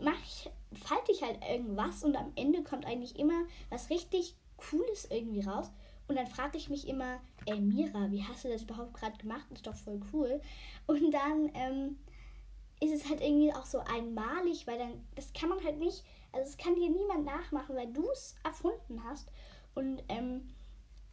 mach 0.01 0.19
ich, 0.25 0.51
falte 0.83 1.13
ich 1.13 1.23
halt 1.23 1.39
irgendwas 1.49 2.03
und 2.03 2.17
am 2.17 2.33
Ende 2.35 2.65
kommt 2.65 2.87
eigentlich 2.87 3.17
immer 3.19 3.45
was 3.71 3.91
richtig 3.91 4.35
Cooles 4.57 5.07
irgendwie 5.11 5.43
raus. 5.43 5.71
Und 6.09 6.17
dann 6.17 6.27
frage 6.27 6.59
ich 6.59 6.69
mich 6.69 6.89
immer, 6.89 7.21
ey 7.47 7.61
Mira, 7.61 8.11
wie 8.11 8.25
hast 8.25 8.45
du 8.45 8.49
das 8.49 8.63
überhaupt 8.63 8.95
gerade 8.95 9.17
gemacht? 9.19 9.47
Das 9.51 9.59
ist 9.59 9.67
doch 9.67 9.75
voll 9.75 10.01
cool. 10.13 10.41
Und 10.87 11.13
dann 11.13 11.51
ähm, 11.55 11.99
ist 12.81 12.93
es 12.93 13.09
halt 13.09 13.21
irgendwie 13.21 13.53
auch 13.55 13.65
so 13.65 13.79
einmalig, 13.79 14.67
weil 14.67 14.79
dann, 14.79 15.07
das 15.15 15.33
kann 15.33 15.49
man 15.49 15.63
halt 15.65 15.79
nicht, 15.79 16.05
also 16.33 16.51
es 16.51 16.57
kann 16.57 16.75
dir 16.75 16.91
niemand 16.91 17.25
nachmachen, 17.25 17.77
weil 17.77 17.93
du 17.93 18.05
es 18.11 18.35
erfunden 18.45 19.05
hast. 19.05 19.31
Und 19.75 20.03
ähm, 20.09 20.49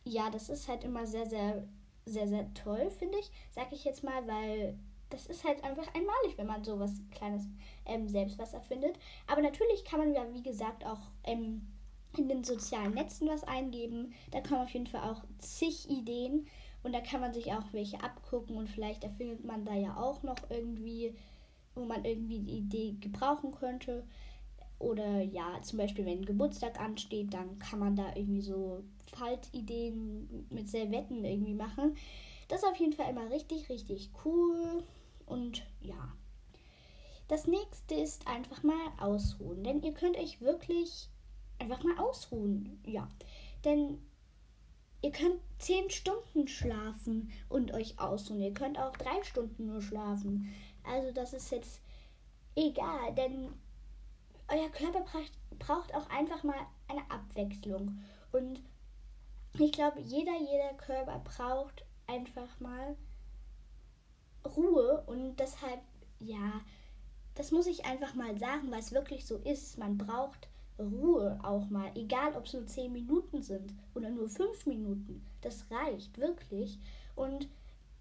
ja, 0.04 0.30
das 0.30 0.50
ist 0.50 0.68
halt 0.68 0.84
immer 0.84 1.06
sehr, 1.06 1.28
sehr, 1.28 1.68
sehr, 2.06 2.28
sehr 2.28 2.54
toll, 2.56 2.90
finde 2.90 3.20
ich, 3.20 3.32
sag 3.52 3.72
ich 3.72 3.84
jetzt 3.86 4.04
mal, 4.04 4.28
weil 4.28 4.78
das 5.10 5.26
ist 5.26 5.44
halt 5.44 5.64
einfach 5.64 5.88
einmalig, 5.94 6.38
wenn 6.38 6.48
man 6.48 6.64
sowas 6.64 7.02
Kleines 7.12 7.44
ähm, 7.86 8.08
selbst 8.08 8.38
was 8.38 8.54
erfindet. 8.54 8.98
Aber 9.28 9.42
natürlich 9.42 9.84
kann 9.84 10.00
man 10.00 10.14
ja, 10.14 10.24
wie 10.34 10.44
gesagt, 10.44 10.86
auch 10.86 11.00
ähm, 11.24 11.68
in 12.18 12.28
den 12.28 12.44
sozialen 12.44 12.94
Netzen 12.94 13.28
was 13.28 13.44
eingeben. 13.44 14.14
Da 14.32 14.42
kommen 14.42 14.62
auf 14.62 14.70
jeden 14.70 14.88
Fall 14.88 15.10
auch 15.10 15.24
zig 15.40 15.90
Ideen 15.90 16.48
und 16.84 16.94
da 16.94 17.02
kann 17.02 17.22
man 17.22 17.34
sich 17.34 17.52
auch 17.54 17.66
welche 17.72 18.02
abgucken 18.02 18.58
und 18.58 18.70
vielleicht 18.70 19.04
erfindet 19.04 19.44
man 19.44 19.66
da 19.66 19.74
ja 19.76 19.98
auch 19.98 20.24
noch 20.24 20.38
irgendwie, 20.50 21.14
wo 21.76 21.84
man 21.84 22.06
irgendwie 22.06 22.40
die 22.40 22.58
Idee 22.58 22.96
gebrauchen 23.00 23.52
könnte. 23.52 24.06
Oder 24.80 25.22
ja, 25.22 25.62
zum 25.62 25.78
Beispiel, 25.78 26.06
wenn 26.06 26.24
Geburtstag 26.24 26.80
ansteht, 26.80 27.34
dann 27.34 27.60
kann 27.60 27.80
man 27.80 27.98
da 27.98 28.16
irgendwie 28.16 28.42
so 28.42 28.82
Faltideen 29.14 30.48
mit 30.50 30.70
Servetten 30.70 31.26
irgendwie 31.26 31.54
machen. 31.54 31.98
Das 32.48 32.64
ist 32.64 32.68
auf 32.68 32.78
jeden 32.78 32.94
Fall 32.94 33.10
immer 33.10 33.30
richtig, 33.30 33.70
richtig 33.70 34.10
cool. 34.24 34.84
Und 35.30 35.66
ja. 35.80 36.14
Das 37.28 37.46
nächste 37.46 37.96
ist 37.96 38.28
einfach 38.28 38.64
mal 38.64 38.92
ausruhen. 39.00 39.64
Denn 39.64 39.82
ihr 39.84 39.94
könnt 39.94 40.18
euch 40.18 40.42
wirklich 40.42 41.10
einfach 41.60 41.84
mal 41.84 41.98
ausruhen. 42.00 42.82
Ja. 42.86 43.08
Denn 43.64 44.00
ihr 45.02 45.12
könnt 45.12 45.40
zehn 45.60 45.90
Stunden 45.90 46.48
schlafen 46.48 47.32
und 47.48 47.74
euch 47.74 48.00
ausruhen. 48.00 48.42
Ihr 48.42 48.54
könnt 48.54 48.80
auch 48.80 48.96
drei 48.98 49.24
Stunden 49.24 49.68
nur 49.68 49.82
schlafen. 49.82 50.54
Also 50.84 51.12
das 51.12 51.34
ist 51.34 51.52
jetzt 51.52 51.82
egal, 52.56 53.14
denn 53.16 53.54
euer 54.48 54.70
Körper 54.70 55.06
braucht 55.60 55.94
auch 55.94 56.10
einfach 56.10 56.44
mal 56.44 56.60
eine 56.88 57.10
Abwechslung. 57.12 58.00
Und 58.32 58.62
ich 59.58 59.72
glaube, 59.72 60.00
jeder, 60.02 60.38
jeder 60.40 60.74
Körper 60.78 61.20
braucht 61.20 61.86
einfach 62.08 62.60
mal 62.60 62.96
Ruhe 64.46 65.04
und 65.08 65.38
deshalb, 65.38 65.82
ja, 66.20 66.62
das 67.36 67.52
muss 67.52 67.68
ich 67.68 67.86
einfach 67.86 68.16
mal 68.16 68.38
sagen, 68.38 68.72
weil 68.72 68.80
es 68.80 68.92
wirklich 68.92 69.26
so 69.26 69.38
ist. 69.38 69.78
Man 69.78 69.98
braucht 69.98 70.48
Ruhe 70.80 71.40
auch 71.44 71.70
mal, 71.70 71.92
egal 71.96 72.36
ob 72.36 72.46
es 72.46 72.54
nur 72.54 72.66
10 72.66 72.92
Minuten 72.92 73.42
sind 73.42 73.74
oder 73.96 74.10
nur 74.10 74.30
5 74.30 74.66
Minuten. 74.66 75.26
Das 75.42 75.66
reicht 75.70 76.18
wirklich. 76.18 76.80
Und 77.16 77.50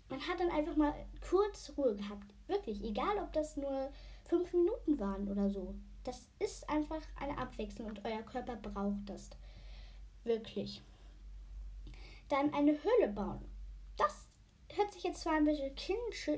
man 0.09 0.21
hat 0.21 0.41
dann 0.41 0.51
einfach 0.51 0.77
mal 0.77 0.95
kurz 1.29 1.73
Ruhe 1.77 1.95
gehabt. 1.95 2.35
Wirklich, 2.47 2.83
egal 2.83 3.19
ob 3.19 3.33
das 3.33 3.57
nur 3.57 3.91
5 4.29 4.53
Minuten 4.53 4.99
waren 4.99 5.29
oder 5.29 5.51
so. 5.51 5.75
Das 6.05 6.29
ist 6.39 6.69
einfach 6.71 7.03
eine 7.21 7.37
Abwechslung 7.37 7.89
und 7.89 8.05
euer 8.05 8.23
Körper 8.23 8.57
braucht 8.57 9.09
das. 9.09 9.31
Wirklich. 10.25 10.83
Dann 12.29 12.53
eine 12.55 12.73
Höhle 12.73 13.13
bauen. 13.13 13.45
Das 13.97 14.28
hört 14.79 14.93
sich 14.93 15.03
jetzt 15.03 15.21
zwar 15.21 15.35
ein 15.35 15.45
bisschen 15.45 15.75
kindisch, 15.75 16.31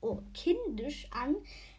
oh, 0.00 0.18
kindisch 0.32 1.08
an, 1.10 1.36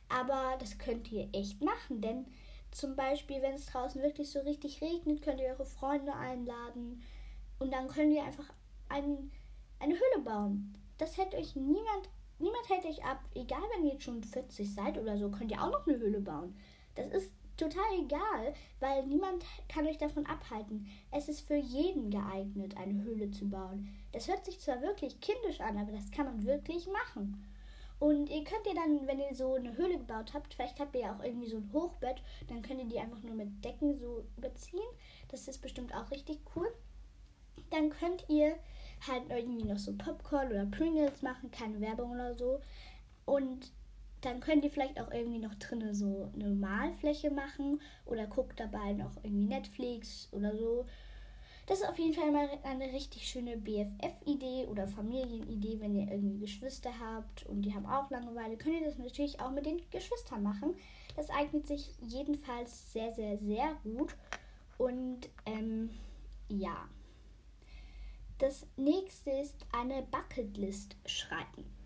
aber 0.09 0.57
das 0.59 0.77
könnt 0.77 1.11
ihr 1.11 1.29
echt 1.33 1.61
machen, 1.63 2.01
denn 2.01 2.27
zum 2.71 2.95
Beispiel, 2.95 3.41
wenn 3.41 3.55
es 3.55 3.65
draußen 3.65 4.01
wirklich 4.01 4.29
so 4.29 4.39
richtig 4.39 4.81
regnet, 4.81 5.21
könnt 5.21 5.41
ihr 5.41 5.49
eure 5.49 5.65
Freunde 5.65 6.13
einladen 6.13 7.03
und 7.59 7.71
dann 7.71 7.87
könnt 7.87 8.13
ihr 8.13 8.23
einfach 8.23 8.53
ein, 8.89 9.31
eine 9.79 9.93
Höhle 9.93 10.23
bauen. 10.23 10.77
Das 10.97 11.17
hält 11.17 11.33
euch 11.35 11.55
niemand, 11.55 12.09
niemand 12.39 12.69
hält 12.69 12.85
euch 12.85 13.03
ab. 13.03 13.19
Egal, 13.35 13.61
wenn 13.75 13.85
ihr 13.85 13.93
jetzt 13.93 14.03
schon 14.03 14.23
40 14.23 14.73
seid 14.73 14.97
oder 14.97 15.17
so, 15.17 15.29
könnt 15.29 15.51
ihr 15.51 15.61
auch 15.61 15.71
noch 15.71 15.85
eine 15.85 15.97
Höhle 15.97 16.21
bauen. 16.21 16.55
Das 16.95 17.07
ist 17.11 17.31
total 17.61 17.99
egal, 17.99 18.53
weil 18.79 19.05
niemand 19.05 19.45
kann 19.69 19.85
euch 19.85 19.97
davon 19.97 20.25
abhalten. 20.25 20.87
Es 21.11 21.29
ist 21.29 21.41
für 21.41 21.55
jeden 21.55 22.09
geeignet, 22.09 22.75
eine 22.77 23.03
Höhle 23.03 23.29
zu 23.31 23.49
bauen. 23.49 23.87
Das 24.11 24.27
hört 24.27 24.45
sich 24.45 24.59
zwar 24.59 24.81
wirklich 24.81 25.21
kindisch 25.21 25.61
an, 25.61 25.77
aber 25.77 25.91
das 25.91 26.09
kann 26.11 26.25
man 26.25 26.45
wirklich 26.45 26.87
machen. 26.87 27.47
Und 27.99 28.31
ihr 28.31 28.43
könnt 28.43 28.65
ihr 28.65 28.73
dann, 28.73 29.05
wenn 29.05 29.19
ihr 29.19 29.35
so 29.35 29.53
eine 29.53 29.77
Höhle 29.77 29.99
gebaut 29.99 30.33
habt, 30.33 30.55
vielleicht 30.55 30.79
habt 30.79 30.95
ihr 30.95 31.01
ja 31.01 31.15
auch 31.15 31.23
irgendwie 31.23 31.49
so 31.49 31.57
ein 31.57 31.69
Hochbett, 31.71 32.23
dann 32.47 32.63
könnt 32.63 32.81
ihr 32.81 32.87
die 32.87 32.99
einfach 32.99 33.21
nur 33.21 33.35
mit 33.35 33.63
Decken 33.63 33.99
so 33.99 34.23
überziehen. 34.37 34.81
Das 35.29 35.47
ist 35.47 35.61
bestimmt 35.61 35.93
auch 35.93 36.09
richtig 36.09 36.39
cool. 36.55 36.67
Dann 37.69 37.91
könnt 37.91 38.25
ihr 38.27 38.57
halt 39.07 39.29
irgendwie 39.29 39.65
noch 39.65 39.77
so 39.77 39.93
Popcorn 39.93 40.49
oder 40.49 40.65
Pringles 40.65 41.21
machen, 41.21 41.51
keine 41.51 41.79
Werbung 41.79 42.11
oder 42.11 42.33
so. 42.33 42.59
Und 43.25 43.71
dann 44.21 44.39
könnt 44.39 44.63
ihr 44.63 44.71
vielleicht 44.71 44.99
auch 44.99 45.11
irgendwie 45.11 45.39
noch 45.39 45.55
drinnen 45.55 45.93
so 45.93 46.31
eine 46.33 46.49
Malfläche 46.49 47.31
machen 47.31 47.81
oder 48.05 48.27
guckt 48.27 48.59
dabei 48.59 48.93
noch 48.93 49.15
irgendwie 49.23 49.45
Netflix 49.47 50.29
oder 50.31 50.55
so. 50.55 50.85
Das 51.67 51.79
ist 51.79 51.87
auf 51.87 51.97
jeden 51.97 52.13
Fall 52.13 52.31
mal 52.31 52.49
eine 52.63 52.91
richtig 52.91 53.27
schöne 53.27 53.55
BFF-Idee 53.57 54.67
oder 54.67 54.87
Familienidee, 54.87 55.79
wenn 55.79 55.95
ihr 55.95 56.11
irgendwie 56.11 56.39
Geschwister 56.39 56.91
habt 56.99 57.45
und 57.45 57.61
die 57.61 57.73
haben 57.73 57.85
auch 57.85 58.09
Langeweile, 58.09 58.57
könnt 58.57 58.81
ihr 58.81 58.85
das 58.85 58.97
natürlich 58.97 59.39
auch 59.39 59.51
mit 59.51 59.65
den 59.65 59.81
Geschwistern 59.91 60.43
machen. 60.43 60.75
Das 61.15 61.29
eignet 61.29 61.67
sich 61.67 61.91
jedenfalls 62.01 62.91
sehr, 62.91 63.13
sehr, 63.13 63.37
sehr 63.37 63.75
gut. 63.83 64.15
Und 64.77 65.29
ähm, 65.45 65.91
ja, 66.49 66.89
Das 68.39 68.65
nächste 68.75 69.29
ist 69.29 69.67
eine 69.71 70.01
Bucketlist 70.01 70.95
schreiben. 71.05 71.80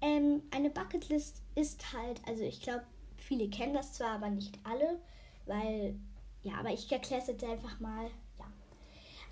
Ähm, 0.00 0.42
eine 0.50 0.70
Bucketlist 0.70 1.42
ist 1.54 1.92
halt, 1.92 2.20
also 2.26 2.42
ich 2.42 2.62
glaube, 2.62 2.84
viele 3.16 3.48
kennen 3.48 3.74
das 3.74 3.92
zwar, 3.92 4.12
aber 4.12 4.30
nicht 4.30 4.58
alle, 4.64 4.98
weil, 5.46 5.94
ja, 6.42 6.54
aber 6.54 6.70
ich 6.70 6.90
erkläre 6.90 7.20
es 7.20 7.28
jetzt 7.28 7.44
einfach 7.44 7.78
mal. 7.80 8.06
Ja. 8.38 8.46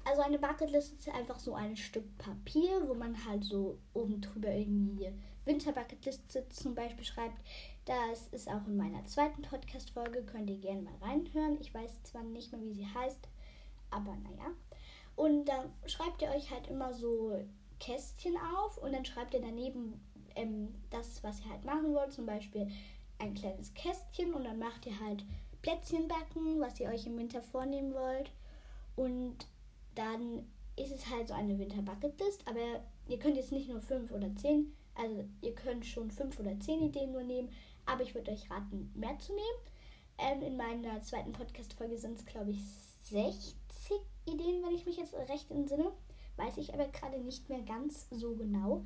Also 0.04 0.22
eine 0.22 0.38
Bucketlist 0.38 0.98
ist 0.98 1.08
einfach 1.08 1.38
so 1.38 1.54
ein 1.54 1.76
Stück 1.76 2.16
Papier, 2.18 2.86
wo 2.86 2.94
man 2.94 3.24
halt 3.26 3.44
so 3.44 3.78
oben 3.94 4.20
drüber 4.20 4.50
irgendwie 4.50 5.12
Winterbucketliste 5.46 6.48
zum 6.50 6.74
Beispiel 6.74 7.04
schreibt. 7.04 7.42
Das 7.86 8.28
ist 8.28 8.48
auch 8.48 8.66
in 8.66 8.76
meiner 8.76 9.04
zweiten 9.06 9.40
Podcast-Folge, 9.40 10.22
könnt 10.24 10.50
ihr 10.50 10.58
gerne 10.58 10.82
mal 10.82 10.96
reinhören. 11.00 11.58
Ich 11.60 11.72
weiß 11.72 12.02
zwar 12.02 12.22
nicht 12.22 12.52
mehr, 12.52 12.60
wie 12.60 12.74
sie 12.74 12.86
heißt, 12.86 13.28
aber 13.90 14.14
naja. 14.16 14.52
Und 15.16 15.46
dann 15.46 15.72
schreibt 15.86 16.20
ihr 16.20 16.28
euch 16.28 16.50
halt 16.50 16.68
immer 16.68 16.92
so 16.92 17.42
Kästchen 17.80 18.36
auf 18.36 18.76
und 18.78 18.92
dann 18.92 19.04
schreibt 19.04 19.34
ihr 19.34 19.40
daneben 19.40 20.00
ähm, 20.38 20.74
das, 20.90 21.22
was 21.22 21.40
ihr 21.40 21.50
halt 21.50 21.64
machen 21.64 21.94
wollt. 21.94 22.12
Zum 22.12 22.26
Beispiel 22.26 22.68
ein 23.18 23.34
kleines 23.34 23.74
Kästchen 23.74 24.32
und 24.34 24.44
dann 24.44 24.58
macht 24.58 24.86
ihr 24.86 24.98
halt 25.00 25.24
Plätzchen 25.62 26.08
backen, 26.08 26.60
was 26.60 26.78
ihr 26.80 26.88
euch 26.88 27.06
im 27.06 27.18
Winter 27.18 27.42
vornehmen 27.42 27.92
wollt. 27.94 28.30
Und 28.96 29.36
dann 29.94 30.46
ist 30.76 30.92
es 30.92 31.10
halt 31.10 31.28
so 31.28 31.34
eine 31.34 31.58
Winter-Bucketlist, 31.58 32.46
aber 32.46 32.84
ihr 33.08 33.18
könnt 33.18 33.36
jetzt 33.36 33.52
nicht 33.52 33.68
nur 33.68 33.80
fünf 33.80 34.12
oder 34.12 34.34
zehn, 34.36 34.72
also 34.94 35.24
ihr 35.40 35.54
könnt 35.54 35.84
schon 35.84 36.10
fünf 36.10 36.38
oder 36.38 36.58
zehn 36.60 36.82
Ideen 36.82 37.12
nur 37.12 37.22
nehmen, 37.22 37.50
aber 37.86 38.02
ich 38.02 38.14
würde 38.14 38.30
euch 38.30 38.50
raten, 38.50 38.92
mehr 38.94 39.18
zu 39.18 39.32
nehmen. 39.32 39.58
Ähm, 40.18 40.42
in 40.42 40.56
meiner 40.56 41.00
zweiten 41.02 41.32
Podcast-Folge 41.32 41.96
sind 41.96 42.18
es, 42.18 42.26
glaube 42.26 42.50
ich, 42.50 42.60
60 43.04 43.54
Ideen, 44.26 44.62
wenn 44.62 44.74
ich 44.74 44.84
mich 44.84 44.96
jetzt 44.96 45.14
recht 45.14 45.50
entsinne. 45.50 45.92
Weiß 46.36 46.56
ich 46.56 46.74
aber 46.74 46.86
gerade 46.88 47.18
nicht 47.18 47.48
mehr 47.48 47.62
ganz 47.62 48.08
so 48.10 48.34
genau. 48.34 48.84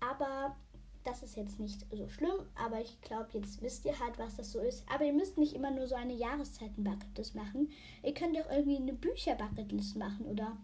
Aber 0.00 0.56
das 1.04 1.22
ist 1.22 1.36
jetzt 1.36 1.60
nicht 1.60 1.86
so 1.90 2.08
schlimm. 2.08 2.46
Aber 2.54 2.80
ich 2.80 3.00
glaube, 3.00 3.28
jetzt 3.32 3.62
wisst 3.62 3.84
ihr 3.84 3.98
halt, 3.98 4.18
was 4.18 4.36
das 4.36 4.52
so 4.52 4.60
ist. 4.60 4.84
Aber 4.92 5.04
ihr 5.04 5.12
müsst 5.12 5.38
nicht 5.38 5.54
immer 5.54 5.70
nur 5.70 5.86
so 5.86 5.94
eine 5.94 6.14
Jahreszeiten-Bucketlist 6.14 7.34
machen. 7.34 7.70
Ihr 8.02 8.14
könnt 8.14 8.36
auch 8.38 8.50
irgendwie 8.50 8.76
eine 8.76 8.92
Bücher-Bucketlist 8.92 9.96
machen 9.96 10.26
oder. 10.26 10.56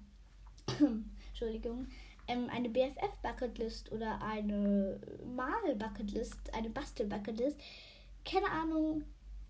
Entschuldigung. 1.29 1.87
Ähm, 2.29 2.49
eine 2.51 2.69
BFF-Bucketlist 2.69 3.91
oder 3.91 4.23
eine 4.23 5.01
Mal-Bucketlist, 5.35 6.55
eine 6.55 6.71
Bastel-Bucketlist. 6.71 7.59
Keine 8.25 8.49
Ahnung, 8.49 9.05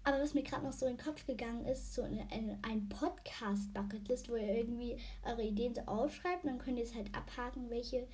aber 0.05 0.21
was 0.21 0.35
mir 0.35 0.43
gerade 0.43 0.65
noch 0.65 0.73
so 0.73 0.87
in 0.87 0.97
den 0.97 1.05
Kopf 1.05 1.27
gegangen 1.27 1.65
ist, 1.67 1.95
so 1.95 2.03
eine, 2.03 2.27
ein 2.63 2.89
Podcast-Bucketlist, 2.89 4.29
wo 4.31 4.37
ihr 4.37 4.57
irgendwie 4.57 4.97
eure 5.25 5.43
Ideen 5.43 5.75
so 5.75 5.83
aufschreibt. 5.83 6.45
Dann 6.45 6.59
könnt 6.59 6.79
ihr 6.79 6.85
es 6.85 6.95
halt 6.95 7.15
abhaken, 7.15 7.71
welche 7.71 8.09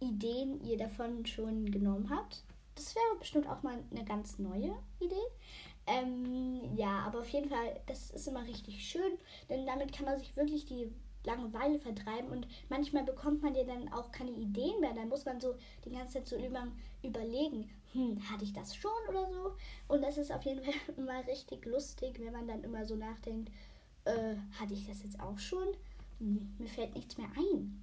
Ideen 0.00 0.62
ihr 0.64 0.76
davon 0.76 1.24
schon 1.26 1.70
genommen 1.70 2.10
habt. 2.10 2.42
Das 2.74 2.94
wäre 2.94 3.18
bestimmt 3.18 3.48
auch 3.48 3.62
mal 3.62 3.78
eine 3.90 4.04
ganz 4.04 4.38
neue 4.38 4.76
Idee. 5.00 5.14
Ähm, 5.86 6.76
ja, 6.76 7.00
aber 7.06 7.20
auf 7.20 7.28
jeden 7.28 7.48
Fall, 7.48 7.80
das 7.86 8.10
ist 8.10 8.26
immer 8.26 8.44
richtig 8.46 8.84
schön, 8.88 9.18
denn 9.48 9.66
damit 9.66 9.92
kann 9.92 10.04
man 10.04 10.18
sich 10.18 10.36
wirklich 10.36 10.66
die 10.66 10.92
Langeweile 11.24 11.78
vertreiben 11.78 12.30
und 12.30 12.46
manchmal 12.68 13.04
bekommt 13.04 13.42
man 13.42 13.54
ja 13.54 13.64
dann 13.64 13.92
auch 13.92 14.12
keine 14.12 14.30
Ideen 14.30 14.80
mehr. 14.80 14.94
Dann 14.94 15.08
muss 15.08 15.24
man 15.24 15.40
so 15.40 15.54
die 15.84 15.90
ganze 15.90 16.14
Zeit 16.14 16.28
so 16.28 16.36
über, 16.36 16.66
überlegen, 17.02 17.68
hm, 17.92 18.18
hatte 18.30 18.44
ich 18.44 18.52
das 18.52 18.74
schon 18.74 18.90
oder 19.08 19.26
so? 19.30 19.56
Und 19.88 20.02
das 20.02 20.18
ist 20.18 20.32
auf 20.32 20.42
jeden 20.44 20.62
Fall 20.62 20.74
immer 20.96 21.26
richtig 21.26 21.64
lustig, 21.66 22.20
wenn 22.20 22.32
man 22.32 22.46
dann 22.46 22.62
immer 22.62 22.84
so 22.84 22.94
nachdenkt, 22.94 23.50
äh, 24.04 24.36
hatte 24.58 24.74
ich 24.74 24.86
das 24.86 25.02
jetzt 25.02 25.20
auch 25.20 25.38
schon? 25.38 25.68
Hm, 26.18 26.54
mir 26.58 26.68
fällt 26.68 26.94
nichts 26.94 27.18
mehr 27.18 27.28
ein. 27.36 27.82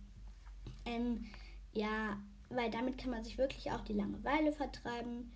Ähm, 0.85 1.25
ja, 1.73 2.17
weil 2.49 2.69
damit 2.69 2.97
kann 2.97 3.11
man 3.11 3.23
sich 3.23 3.37
wirklich 3.37 3.71
auch 3.71 3.81
die 3.81 3.93
Langeweile 3.93 4.51
vertreiben. 4.51 5.31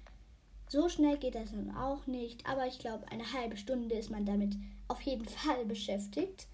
So 0.70 0.90
schnell 0.90 1.18
geht 1.18 1.36
das 1.36 1.52
dann 1.52 1.76
auch 1.76 2.08
nicht, 2.08 2.46
aber 2.48 2.68
ich 2.68 2.80
glaube, 2.80 3.10
eine 3.10 3.32
halbe 3.34 3.58
Stunde 3.58 3.96
ist 3.96 4.10
man 4.10 4.26
damit 4.26 4.56
auf 4.88 5.02
jeden 5.02 5.26
Fall 5.28 5.66
beschäftigt. 5.66 6.48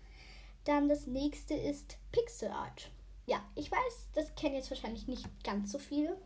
Dann 0.66 0.88
das 0.88 1.08
nächste 1.08 1.56
ist 1.56 1.98
Pixel 2.12 2.50
Art. 2.50 2.90
Ja, 3.26 3.42
ich 3.56 3.72
weiß, 3.72 4.10
das 4.14 4.36
kennen 4.36 4.56
jetzt 4.56 4.70
wahrscheinlich 4.70 5.08
nicht 5.08 5.28
ganz 5.44 5.72
so 5.72 5.80
viele. 5.80 6.18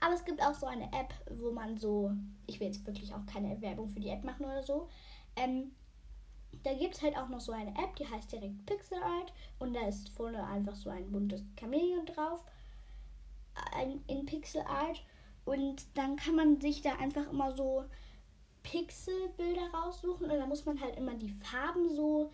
Aber 0.00 0.14
es 0.14 0.24
gibt 0.24 0.42
auch 0.42 0.54
so 0.54 0.66
eine 0.66 0.86
App, 0.92 1.14
wo 1.30 1.52
man 1.52 1.78
so, 1.78 2.10
ich 2.46 2.58
will 2.58 2.66
jetzt 2.66 2.84
wirklich 2.86 3.12
auch 3.14 3.24
keine 3.26 3.60
Werbung 3.60 3.88
für 3.88 4.00
die 4.00 4.08
App 4.08 4.24
machen 4.24 4.44
oder 4.44 4.62
so. 4.62 4.88
Ähm, 5.36 5.72
da 6.64 6.74
gibt 6.74 6.94
es 6.94 7.02
halt 7.02 7.16
auch 7.16 7.28
noch 7.28 7.40
so 7.40 7.52
eine 7.52 7.70
App, 7.70 7.94
die 7.96 8.08
heißt 8.08 8.32
direkt 8.32 8.66
Pixel 8.66 8.98
Art. 9.02 9.32
Und 9.58 9.74
da 9.74 9.86
ist 9.86 10.08
vorne 10.10 10.44
einfach 10.44 10.74
so 10.74 10.90
ein 10.90 11.10
buntes 11.10 11.42
Chamäleon 11.58 12.06
drauf. 12.06 12.44
In 14.06 14.26
Pixel 14.26 14.62
Art. 14.62 15.02
Und 15.44 15.84
dann 15.94 16.16
kann 16.16 16.36
man 16.36 16.60
sich 16.60 16.82
da 16.82 16.94
einfach 16.96 17.30
immer 17.30 17.52
so 17.52 17.84
Pixelbilder 18.62 19.70
raussuchen. 19.74 20.30
Und 20.30 20.38
da 20.38 20.46
muss 20.46 20.64
man 20.64 20.80
halt 20.80 20.96
immer 20.96 21.14
die 21.14 21.30
Farben 21.30 21.94
so 21.94 22.30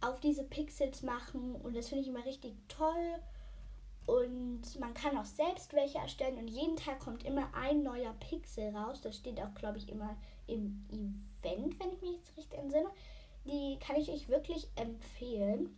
auf 0.00 0.20
diese 0.20 0.44
Pixels 0.44 1.02
machen 1.02 1.54
und 1.56 1.74
das 1.74 1.88
finde 1.88 2.02
ich 2.02 2.08
immer 2.08 2.24
richtig 2.24 2.54
toll. 2.68 3.14
Und 4.06 4.78
man 4.78 4.94
kann 4.94 5.18
auch 5.18 5.24
selbst 5.24 5.72
welche 5.72 5.98
erstellen 5.98 6.38
und 6.38 6.48
jeden 6.48 6.76
Tag 6.76 7.00
kommt 7.00 7.24
immer 7.24 7.52
ein 7.54 7.82
neuer 7.82 8.12
Pixel 8.20 8.74
raus. 8.76 9.00
Das 9.00 9.16
steht 9.16 9.40
auch, 9.40 9.52
glaube 9.54 9.78
ich, 9.78 9.88
immer 9.88 10.16
im 10.46 10.86
Event, 11.42 11.78
wenn 11.80 11.92
ich 11.92 12.00
mich 12.00 12.16
jetzt 12.16 12.36
richtig 12.36 12.58
entsinne. 12.58 12.90
Die 13.46 13.78
kann 13.80 13.96
ich 13.96 14.10
euch 14.10 14.28
wirklich 14.28 14.68
empfehlen. 14.76 15.76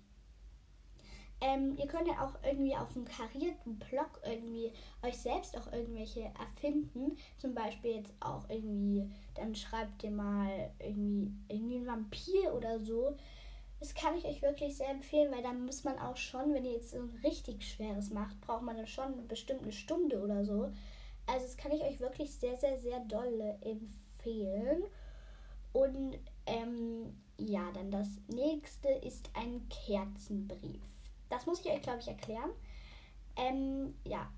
Ähm, 1.40 1.77
ihr 1.77 1.87
könnt 1.87 2.09
ja 2.09 2.24
auch 2.24 2.35
irgendwie 2.44 2.74
auf 2.74 2.96
einem 2.96 3.05
karierten 3.05 3.79
Block 3.79 4.20
irgendwie 4.24 4.72
euch 5.03 5.18
selbst 5.18 5.57
auch 5.57 5.72
irgendwelche 5.72 6.31
erfinden. 6.38 7.16
Zum 7.38 7.55
Beispiel 7.55 7.96
jetzt 7.96 8.12
auch 8.20 8.48
irgendwie, 8.48 9.09
dann 9.35 9.55
schreibt 9.55 10.03
ihr 10.03 10.11
mal 10.11 10.70
irgendwie, 10.81 11.33
irgendwie 11.48 11.77
ein 11.77 11.87
Vampir 11.87 12.55
oder 12.55 12.81
so. 12.81 13.16
Das 13.79 13.94
kann 13.94 14.16
ich 14.16 14.24
euch 14.24 14.42
wirklich 14.42 14.77
sehr 14.77 14.88
empfehlen, 14.90 15.33
weil 15.33 15.42
dann 15.42 15.64
muss 15.64 15.85
man 15.85 15.98
auch 16.01 16.16
schon, 16.16 16.53
wenn 16.53 16.64
ihr 16.64 16.72
jetzt 16.72 16.90
so 16.90 16.98
ein 16.98 17.20
richtig 17.22 17.64
schweres 17.64 18.11
macht, 18.11 18.40
braucht 18.40 18.62
man 18.62 18.77
dann 18.77 18.88
schon 18.88 19.29
bestimmt 19.29 19.62
eine 19.62 19.72
Stunde 19.72 20.20
oder 20.20 20.44
so. 20.44 20.72
Also 21.27 21.46
das 21.46 21.57
kann 21.57 21.70
ich 21.70 21.83
euch 21.83 22.01
wirklich 22.01 22.35
sehr, 22.35 22.57
sehr, 22.57 22.79
sehr 22.81 22.98
doll 23.01 23.57
empfehlen. 23.61 24.83
Und 25.72 26.18
ähm, 26.46 27.14
ja, 27.37 27.70
dann 27.72 27.92
das 27.92 28.09
nächste 28.27 28.88
ist 28.88 29.31
ein 29.35 29.68
Kerzenbrief. 29.68 30.97
Das 31.29 31.47
muss 31.47 31.61
ich 31.61 31.71
euch, 31.71 31.83
glaube 31.83 32.01
ich, 32.01 32.09
erklären. 32.09 32.51
Ähm, 33.37 33.95
ja, 34.05 34.31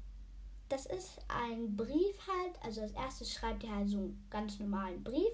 das 0.68 0.86
ist 0.86 1.18
ein 1.28 1.76
Brief 1.76 2.18
halt. 2.26 2.62
Also 2.62 2.82
als 2.82 2.92
erstes 2.92 3.32
schreibt 3.32 3.64
ihr 3.64 3.74
halt 3.74 3.88
so 3.88 3.98
einen 3.98 4.26
ganz 4.30 4.58
normalen 4.58 5.02
Brief 5.02 5.32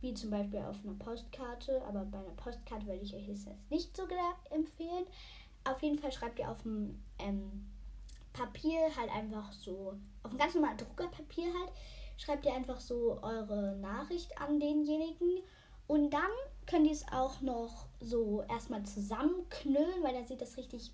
wie 0.00 0.14
zum 0.14 0.30
Beispiel 0.30 0.60
auf 0.60 0.76
einer 0.84 0.94
Postkarte. 0.94 1.82
Aber 1.86 2.04
bei 2.04 2.18
einer 2.18 2.30
Postkarte 2.30 2.86
würde 2.86 3.02
ich 3.02 3.14
euch 3.14 3.28
jetzt 3.28 3.48
nicht 3.68 3.96
so 3.96 4.04
empfehlen. 4.50 5.06
Auf 5.64 5.82
jeden 5.82 5.98
Fall 5.98 6.12
schreibt 6.12 6.38
ihr 6.38 6.50
auf 6.50 6.62
dem 6.62 7.02
ähm, 7.18 7.66
Papier 8.32 8.80
halt 8.96 9.10
einfach 9.10 9.52
so, 9.52 9.94
auf 10.22 10.30
einem 10.30 10.38
ganz 10.38 10.54
normalen 10.54 10.78
Druckerpapier 10.78 11.46
halt, 11.46 11.72
schreibt 12.16 12.46
ihr 12.46 12.54
einfach 12.54 12.80
so 12.80 13.18
eure 13.22 13.76
Nachricht 13.76 14.38
an 14.40 14.58
denjenigen. 14.60 15.42
Und 15.86 16.10
dann 16.10 16.30
könnt 16.70 16.86
ihr 16.86 16.92
es 16.92 17.06
auch 17.12 17.40
noch 17.40 17.86
so 18.00 18.44
erstmal 18.48 18.84
zusammenknüllen, 18.84 20.02
weil 20.02 20.14
dann 20.14 20.26
sieht 20.26 20.40
das 20.40 20.56
richtig 20.56 20.92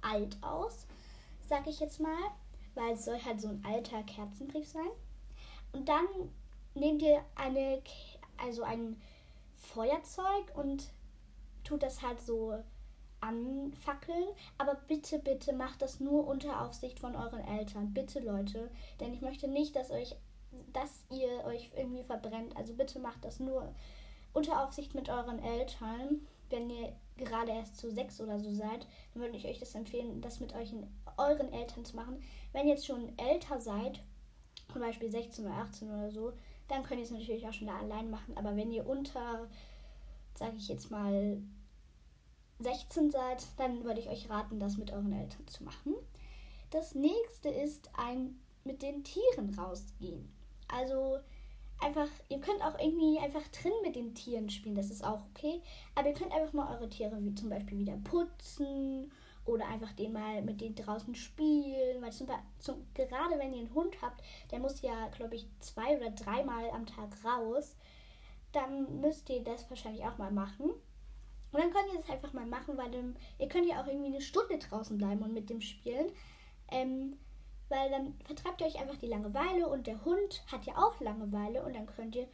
alt 0.00 0.36
aus, 0.42 0.86
sag 1.48 1.66
ich 1.68 1.78
jetzt 1.78 2.00
mal. 2.00 2.18
Weil 2.74 2.94
es 2.94 3.04
soll 3.04 3.22
halt 3.22 3.40
so 3.40 3.48
ein 3.48 3.62
alter 3.64 4.02
Kerzenbrief 4.02 4.66
sein. 4.66 4.90
Und 5.72 5.88
dann 5.88 6.06
nehmt 6.74 7.02
ihr 7.02 7.22
eine 7.34 7.82
also 8.38 8.62
ein 8.62 9.00
Feuerzeug 9.54 10.56
und 10.56 10.88
tut 11.64 11.82
das 11.82 12.02
halt 12.02 12.20
so 12.20 12.58
anfackeln. 13.20 14.24
Aber 14.58 14.74
bitte, 14.88 15.18
bitte 15.18 15.52
macht 15.52 15.82
das 15.82 16.00
nur 16.00 16.26
unter 16.26 16.62
Aufsicht 16.62 16.98
von 16.98 17.14
euren 17.14 17.46
Eltern. 17.46 17.94
Bitte, 17.94 18.20
Leute. 18.20 18.70
Denn 19.00 19.12
ich 19.12 19.20
möchte 19.20 19.48
nicht, 19.48 19.76
dass 19.76 19.90
euch, 19.90 20.16
dass 20.72 21.04
ihr 21.10 21.44
euch 21.44 21.70
irgendwie 21.76 22.02
verbrennt. 22.02 22.56
Also 22.56 22.74
bitte 22.74 22.98
macht 22.98 23.24
das 23.24 23.38
nur 23.38 23.72
unter 24.32 24.64
Aufsicht 24.64 24.94
mit 24.94 25.08
euren 25.08 25.38
Eltern. 25.42 26.26
Wenn 26.50 26.70
ihr 26.70 26.92
gerade 27.16 27.52
erst 27.52 27.76
zu 27.76 27.90
sechs 27.90 28.20
oder 28.20 28.38
so 28.38 28.52
seid, 28.52 28.86
dann 29.12 29.22
würde 29.22 29.36
ich 29.36 29.46
euch 29.46 29.58
das 29.58 29.74
empfehlen, 29.74 30.20
das 30.20 30.40
mit 30.40 30.54
euch 30.54 30.74
euren 31.16 31.52
Eltern 31.52 31.84
zu 31.84 31.96
machen. 31.96 32.22
Wenn 32.52 32.66
ihr 32.66 32.74
jetzt 32.74 32.86
schon 32.86 33.16
älter 33.18 33.60
seid, 33.60 34.02
zum 34.70 34.80
Beispiel 34.80 35.10
16 35.10 35.46
oder 35.46 35.54
18 35.54 35.90
oder 35.90 36.10
so, 36.10 36.32
dann 36.68 36.82
könnt 36.82 37.00
ihr 37.00 37.04
es 37.04 37.10
natürlich 37.10 37.46
auch 37.46 37.52
schon 37.52 37.68
da 37.68 37.78
allein 37.78 38.10
machen. 38.10 38.36
Aber 38.36 38.56
wenn 38.56 38.70
ihr 38.70 38.86
unter, 38.86 39.48
sage 40.34 40.56
ich 40.56 40.68
jetzt 40.68 40.90
mal, 40.90 41.38
16 42.60 43.10
seid, 43.10 43.44
dann 43.56 43.84
würde 43.84 44.00
ich 44.00 44.08
euch 44.08 44.30
raten, 44.30 44.60
das 44.60 44.76
mit 44.76 44.92
euren 44.92 45.12
Eltern 45.12 45.46
zu 45.46 45.64
machen. 45.64 45.94
Das 46.70 46.94
nächste 46.94 47.48
ist 47.48 47.90
ein 47.96 48.38
mit 48.64 48.82
den 48.82 49.04
Tieren 49.04 49.54
rausgehen. 49.58 50.32
Also 50.68 51.18
einfach, 51.82 52.08
ihr 52.28 52.40
könnt 52.40 52.62
auch 52.62 52.78
irgendwie 52.78 53.18
einfach 53.18 53.46
drin 53.48 53.72
mit 53.82 53.96
den 53.96 54.14
Tieren 54.14 54.48
spielen, 54.48 54.74
das 54.74 54.90
ist 54.90 55.04
auch 55.04 55.22
okay. 55.30 55.60
Aber 55.94 56.08
ihr 56.08 56.14
könnt 56.14 56.32
einfach 56.32 56.52
mal 56.52 56.74
eure 56.74 56.88
Tiere 56.88 57.22
wie 57.22 57.34
zum 57.34 57.50
Beispiel 57.50 57.78
wieder 57.78 57.96
putzen 58.04 59.12
oder 59.44 59.66
einfach 59.66 59.92
den 59.92 60.12
mal 60.12 60.42
mit 60.42 60.60
denen 60.60 60.74
draußen 60.74 61.14
spielen. 61.14 62.00
Weil 62.00 62.12
zum, 62.12 62.28
zum, 62.58 62.86
gerade 62.94 63.38
wenn 63.38 63.52
ihr 63.52 63.60
einen 63.60 63.74
Hund 63.74 64.00
habt, 64.00 64.22
der 64.50 64.60
muss 64.60 64.82
ja, 64.82 65.08
glaube 65.08 65.34
ich, 65.34 65.46
zwei 65.60 65.96
oder 65.96 66.10
dreimal 66.10 66.70
am 66.70 66.86
Tag 66.86 67.10
raus, 67.24 67.76
dann 68.52 69.00
müsst 69.00 69.28
ihr 69.30 69.42
das 69.42 69.68
wahrscheinlich 69.70 70.04
auch 70.04 70.18
mal 70.18 70.30
machen. 70.30 70.70
Und 70.70 71.60
dann 71.60 71.72
könnt 71.72 71.92
ihr 71.92 72.00
das 72.00 72.08
einfach 72.08 72.32
mal 72.32 72.46
machen, 72.46 72.78
weil 72.78 72.90
ihr 73.38 73.48
könnt 73.48 73.66
ja 73.66 73.82
auch 73.82 73.86
irgendwie 73.86 74.06
eine 74.06 74.22
Stunde 74.22 74.58
draußen 74.58 74.96
bleiben 74.96 75.22
und 75.22 75.34
mit 75.34 75.50
dem 75.50 75.60
spielen. 75.60 76.10
Ähm, 76.70 77.18
weil 77.72 77.90
dann 77.90 78.14
vertreibt 78.24 78.60
ihr 78.60 78.66
euch 78.66 78.78
einfach 78.78 78.98
die 78.98 79.06
Langeweile 79.06 79.66
und 79.66 79.86
der 79.86 80.04
Hund 80.04 80.44
hat 80.52 80.66
ja 80.66 80.76
auch 80.76 81.00
Langeweile 81.00 81.64
und 81.64 81.74
dann 81.74 81.86
könnt 81.86 82.14
ihr 82.14 82.28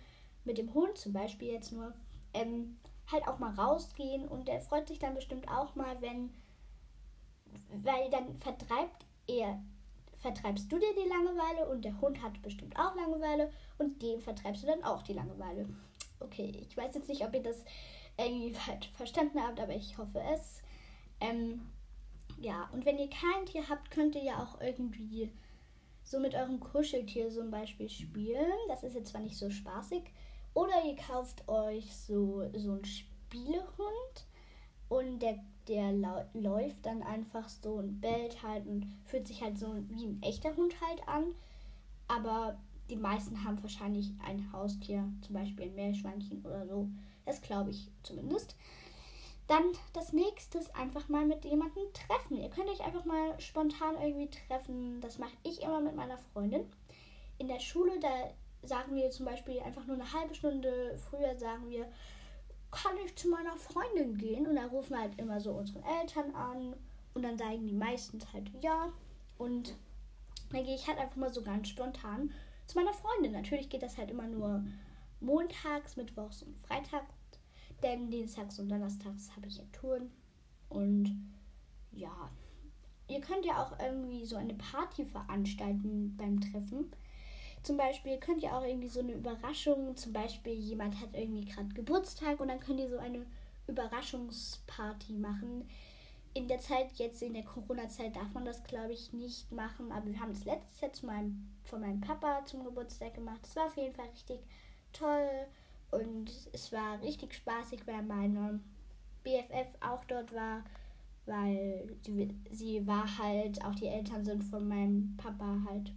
mit 0.44 0.59
dem 0.59 0.74
Hund 0.74 0.98
zum 0.98 1.12
Beispiel 1.12 1.53
jetzt 1.53 1.70
nur 1.70 1.94
ähm, 2.35 2.77
halt 3.11 3.27
auch 3.29 3.38
mal 3.38 3.55
rausgehen 3.55 4.27
und 4.27 4.48
der 4.48 4.61
freut 4.61 4.88
sich 4.88 4.98
dann 4.98 5.14
bestimmt 5.14 5.48
auch 5.48 5.77
mal, 5.77 6.01
wenn, 6.01 6.35
weil 7.70 8.11
dann 8.11 8.37
vertreibt 8.38 9.07
er, 9.29 9.62
vertreibst 10.16 10.72
du 10.72 10.79
dir 10.79 10.92
die 10.94 11.09
Langeweile 11.09 11.68
und 11.68 11.85
der 11.85 12.01
Hund 12.01 12.20
hat 12.20 12.42
bestimmt 12.42 12.77
auch 12.77 12.96
Langeweile 12.96 13.53
und 13.79 14.03
dem 14.03 14.20
vertreibst 14.20 14.64
du 14.64 14.66
dann 14.66 14.83
auch 14.83 15.03
die 15.03 15.12
Langeweile. 15.12 15.68
Okay, 16.18 16.51
ich 16.68 16.77
weiß 16.77 16.96
jetzt 16.96 17.09
nicht, 17.09 17.24
ob 17.24 17.33
ihr 17.33 17.44
das 17.44 17.64
irgendwie 18.18 18.53
falsch 18.55 18.90
verstanden 18.96 19.40
habt, 19.40 19.61
aber 19.61 19.74
ich 19.74 19.96
hoffe 19.98 20.20
es. 20.35 20.62
Ähm, 21.20 21.61
ja, 22.40 22.68
und 22.72 22.85
wenn 22.85 22.98
ihr 22.98 23.09
kein 23.09 23.46
Tier 23.46 23.68
habt, 23.68 23.90
könnt 23.90 24.14
ihr 24.14 24.22
ja 24.22 24.42
auch 24.42 24.61
irgendwie 24.61 25.31
so 26.05 26.18
mit 26.20 26.35
eurem 26.35 26.61
Kuscheltier 26.61 27.31
zum 27.31 27.51
Beispiel 27.51 27.88
spielen. 27.88 28.53
Das 28.68 28.83
ist 28.83 28.94
jetzt 28.94 29.11
zwar 29.11 29.20
nicht 29.20 29.37
so 29.37 29.51
spaßig. 29.51 30.05
Oder 30.55 30.85
ihr 30.87 30.96
kauft 30.96 31.46
euch 31.48 31.94
so, 31.94 32.48
so 32.55 32.72
einen 32.72 32.85
Spielehund 32.85 34.27
und 34.88 35.20
der, 35.20 35.38
der 35.68 35.92
läuft 36.33 36.87
dann 36.87 37.03
einfach 37.03 37.48
so 37.48 37.74
und 37.74 38.01
bellt 38.01 38.42
halt 38.42 38.66
und 38.66 38.87
fühlt 39.05 39.29
sich 39.29 39.42
halt 39.42 39.59
so 39.59 39.74
wie 39.88 40.07
ein 40.07 40.22
echter 40.22 40.57
Hund 40.57 40.74
halt 40.81 41.07
an. 41.07 41.35
Aber 42.09 42.59
die 42.88 42.96
meisten 42.96 43.44
haben 43.44 43.62
wahrscheinlich 43.62 44.12
ein 44.24 44.51
Haustier, 44.53 45.05
zum 45.20 45.35
Beispiel 45.35 45.66
ein 45.66 45.74
Meerschweinchen 45.74 46.44
oder 46.44 46.66
so. 46.66 46.88
Das 47.27 47.42
glaube 47.42 47.70
ich 47.70 47.90
zumindest. 48.03 48.57
Dann 49.48 49.64
das 49.94 50.12
nächste 50.12 50.58
ist 50.58 50.76
einfach 50.76 51.08
mal 51.08 51.24
mit 51.24 51.44
jemandem 51.44 51.82
treffen. 51.94 52.37
Ihr 52.37 52.50
könnt 52.50 52.68
euch 52.68 52.82
einfach 52.82 53.06
mal 53.06 53.40
spontan 53.40 53.96
irgendwie 54.00 54.28
treffen. 54.28 55.00
Das 55.00 55.18
mache 55.18 55.37
ich 55.42 55.62
immer 55.62 55.80
mit 55.80 55.96
meiner 55.96 56.18
Freundin. 56.18 56.70
In 57.38 57.48
der 57.48 57.58
Schule, 57.58 57.98
da 57.98 58.08
sagen 58.62 58.94
wir 58.94 59.11
zum 59.11 59.24
Beispiel 59.24 59.58
einfach 59.61 59.87
nur 59.87 59.96
eine 59.96 60.12
halbe 60.12 60.34
Stunde 60.34 60.98
früher, 61.08 61.34
sagen 61.38 61.70
wir, 61.70 61.90
kann 62.70 62.92
ich 63.04 63.16
zu 63.16 63.30
meiner 63.30 63.56
Freundin 63.56 64.18
gehen? 64.18 64.46
Und 64.46 64.56
dann 64.56 64.68
rufen 64.68 64.90
wir 64.90 65.00
halt 65.00 65.18
immer 65.18 65.40
so 65.40 65.52
unsere 65.52 65.82
Eltern 66.00 66.34
an. 66.34 66.76
Und 67.14 67.22
dann 67.22 67.38
sagen 67.38 67.66
die 67.66 67.72
meistens 67.72 68.30
halt 68.34 68.50
ja. 68.61 68.92
Und 69.38 69.74
dann 70.52 70.64
gehe 70.64 70.74
ich 70.74 70.87
halt 70.87 70.98
einfach 70.98 71.16
mal 71.16 71.32
so 71.32 71.42
ganz 71.42 71.68
spontan 71.68 72.32
zu 72.66 72.78
meiner 72.78 72.92
Freundin. 72.92 73.32
Natürlich 73.32 73.70
geht 73.70 73.82
das 73.82 73.96
halt 73.96 74.11
immer 74.11 74.26
nur 74.26 74.62
montags, 75.20 75.96
mittwochs 75.96 76.42
und 76.42 76.54
freitags 76.66 77.17
denn 77.82 78.10
Dienstags 78.10 78.58
und 78.58 78.68
Donnerstags 78.68 79.34
habe 79.36 79.46
ich 79.46 79.58
ja 79.58 79.64
Touren. 79.72 80.10
Und 80.68 81.16
ja, 81.92 82.30
ihr 83.08 83.20
könnt 83.20 83.44
ja 83.44 83.62
auch 83.62 83.78
irgendwie 83.78 84.24
so 84.24 84.36
eine 84.36 84.54
Party 84.54 85.04
veranstalten 85.04 86.16
beim 86.16 86.40
Treffen. 86.40 86.90
Zum 87.62 87.76
Beispiel 87.76 88.18
könnt 88.18 88.42
ihr 88.42 88.54
auch 88.54 88.64
irgendwie 88.64 88.88
so 88.88 89.00
eine 89.00 89.12
Überraschung, 89.12 89.96
zum 89.96 90.12
Beispiel 90.12 90.52
jemand 90.52 91.00
hat 91.00 91.10
irgendwie 91.12 91.44
gerade 91.44 91.68
Geburtstag 91.74 92.40
und 92.40 92.48
dann 92.48 92.60
könnt 92.60 92.80
ihr 92.80 92.88
so 92.88 92.98
eine 92.98 93.26
Überraschungsparty 93.66 95.14
machen. 95.14 95.68
In 96.34 96.46
der 96.46 96.60
Zeit, 96.60 96.92
jetzt 96.94 97.22
in 97.22 97.34
der 97.34 97.42
Corona-Zeit, 97.42 98.14
darf 98.14 98.32
man 98.32 98.44
das 98.44 98.62
glaube 98.64 98.92
ich 98.92 99.12
nicht 99.12 99.50
machen, 99.50 99.90
aber 99.90 100.06
wir 100.06 100.20
haben 100.20 100.32
das 100.32 100.44
letztes 100.44 100.80
Jahr 100.80 100.92
zu 100.92 101.06
meinem, 101.06 101.50
von 101.64 101.80
meinem 101.80 102.00
Papa 102.00 102.44
zum 102.44 102.64
Geburtstag 102.64 103.14
gemacht. 103.14 103.40
Das 103.42 103.56
war 103.56 103.66
auf 103.66 103.76
jeden 103.76 103.94
Fall 103.94 104.08
richtig 104.08 104.40
toll. 104.92 105.46
Und 105.90 106.31
es 106.53 106.72
war 106.72 107.01
richtig 107.03 107.35
spaßig, 107.35 107.87
weil 107.87 108.03
meine 108.03 108.61
BFF 109.22 109.68
auch 109.81 110.05
dort 110.05 110.35
war, 110.35 110.64
weil 111.27 111.96
sie, 112.03 112.35
sie 112.51 112.87
war 112.87 113.18
halt, 113.18 113.64
auch 113.64 113.74
die 113.74 113.87
Eltern 113.87 114.24
sind 114.24 114.44
von 114.44 114.66
meinem 114.68 115.16
Papa 115.16 115.59
halt 115.68 115.92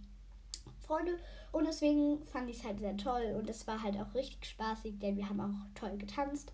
Freunde. 0.80 1.18
Und 1.52 1.66
deswegen 1.66 2.24
fand 2.24 2.50
ich 2.50 2.58
es 2.58 2.64
halt 2.64 2.80
sehr 2.80 2.96
toll. 2.96 3.34
Und 3.38 3.48
es 3.48 3.66
war 3.66 3.82
halt 3.82 3.96
auch 3.96 4.14
richtig 4.14 4.44
spaßig, 4.46 4.98
denn 4.98 5.16
wir 5.16 5.28
haben 5.28 5.40
auch 5.40 5.66
toll 5.74 5.96
getanzt. 5.96 6.52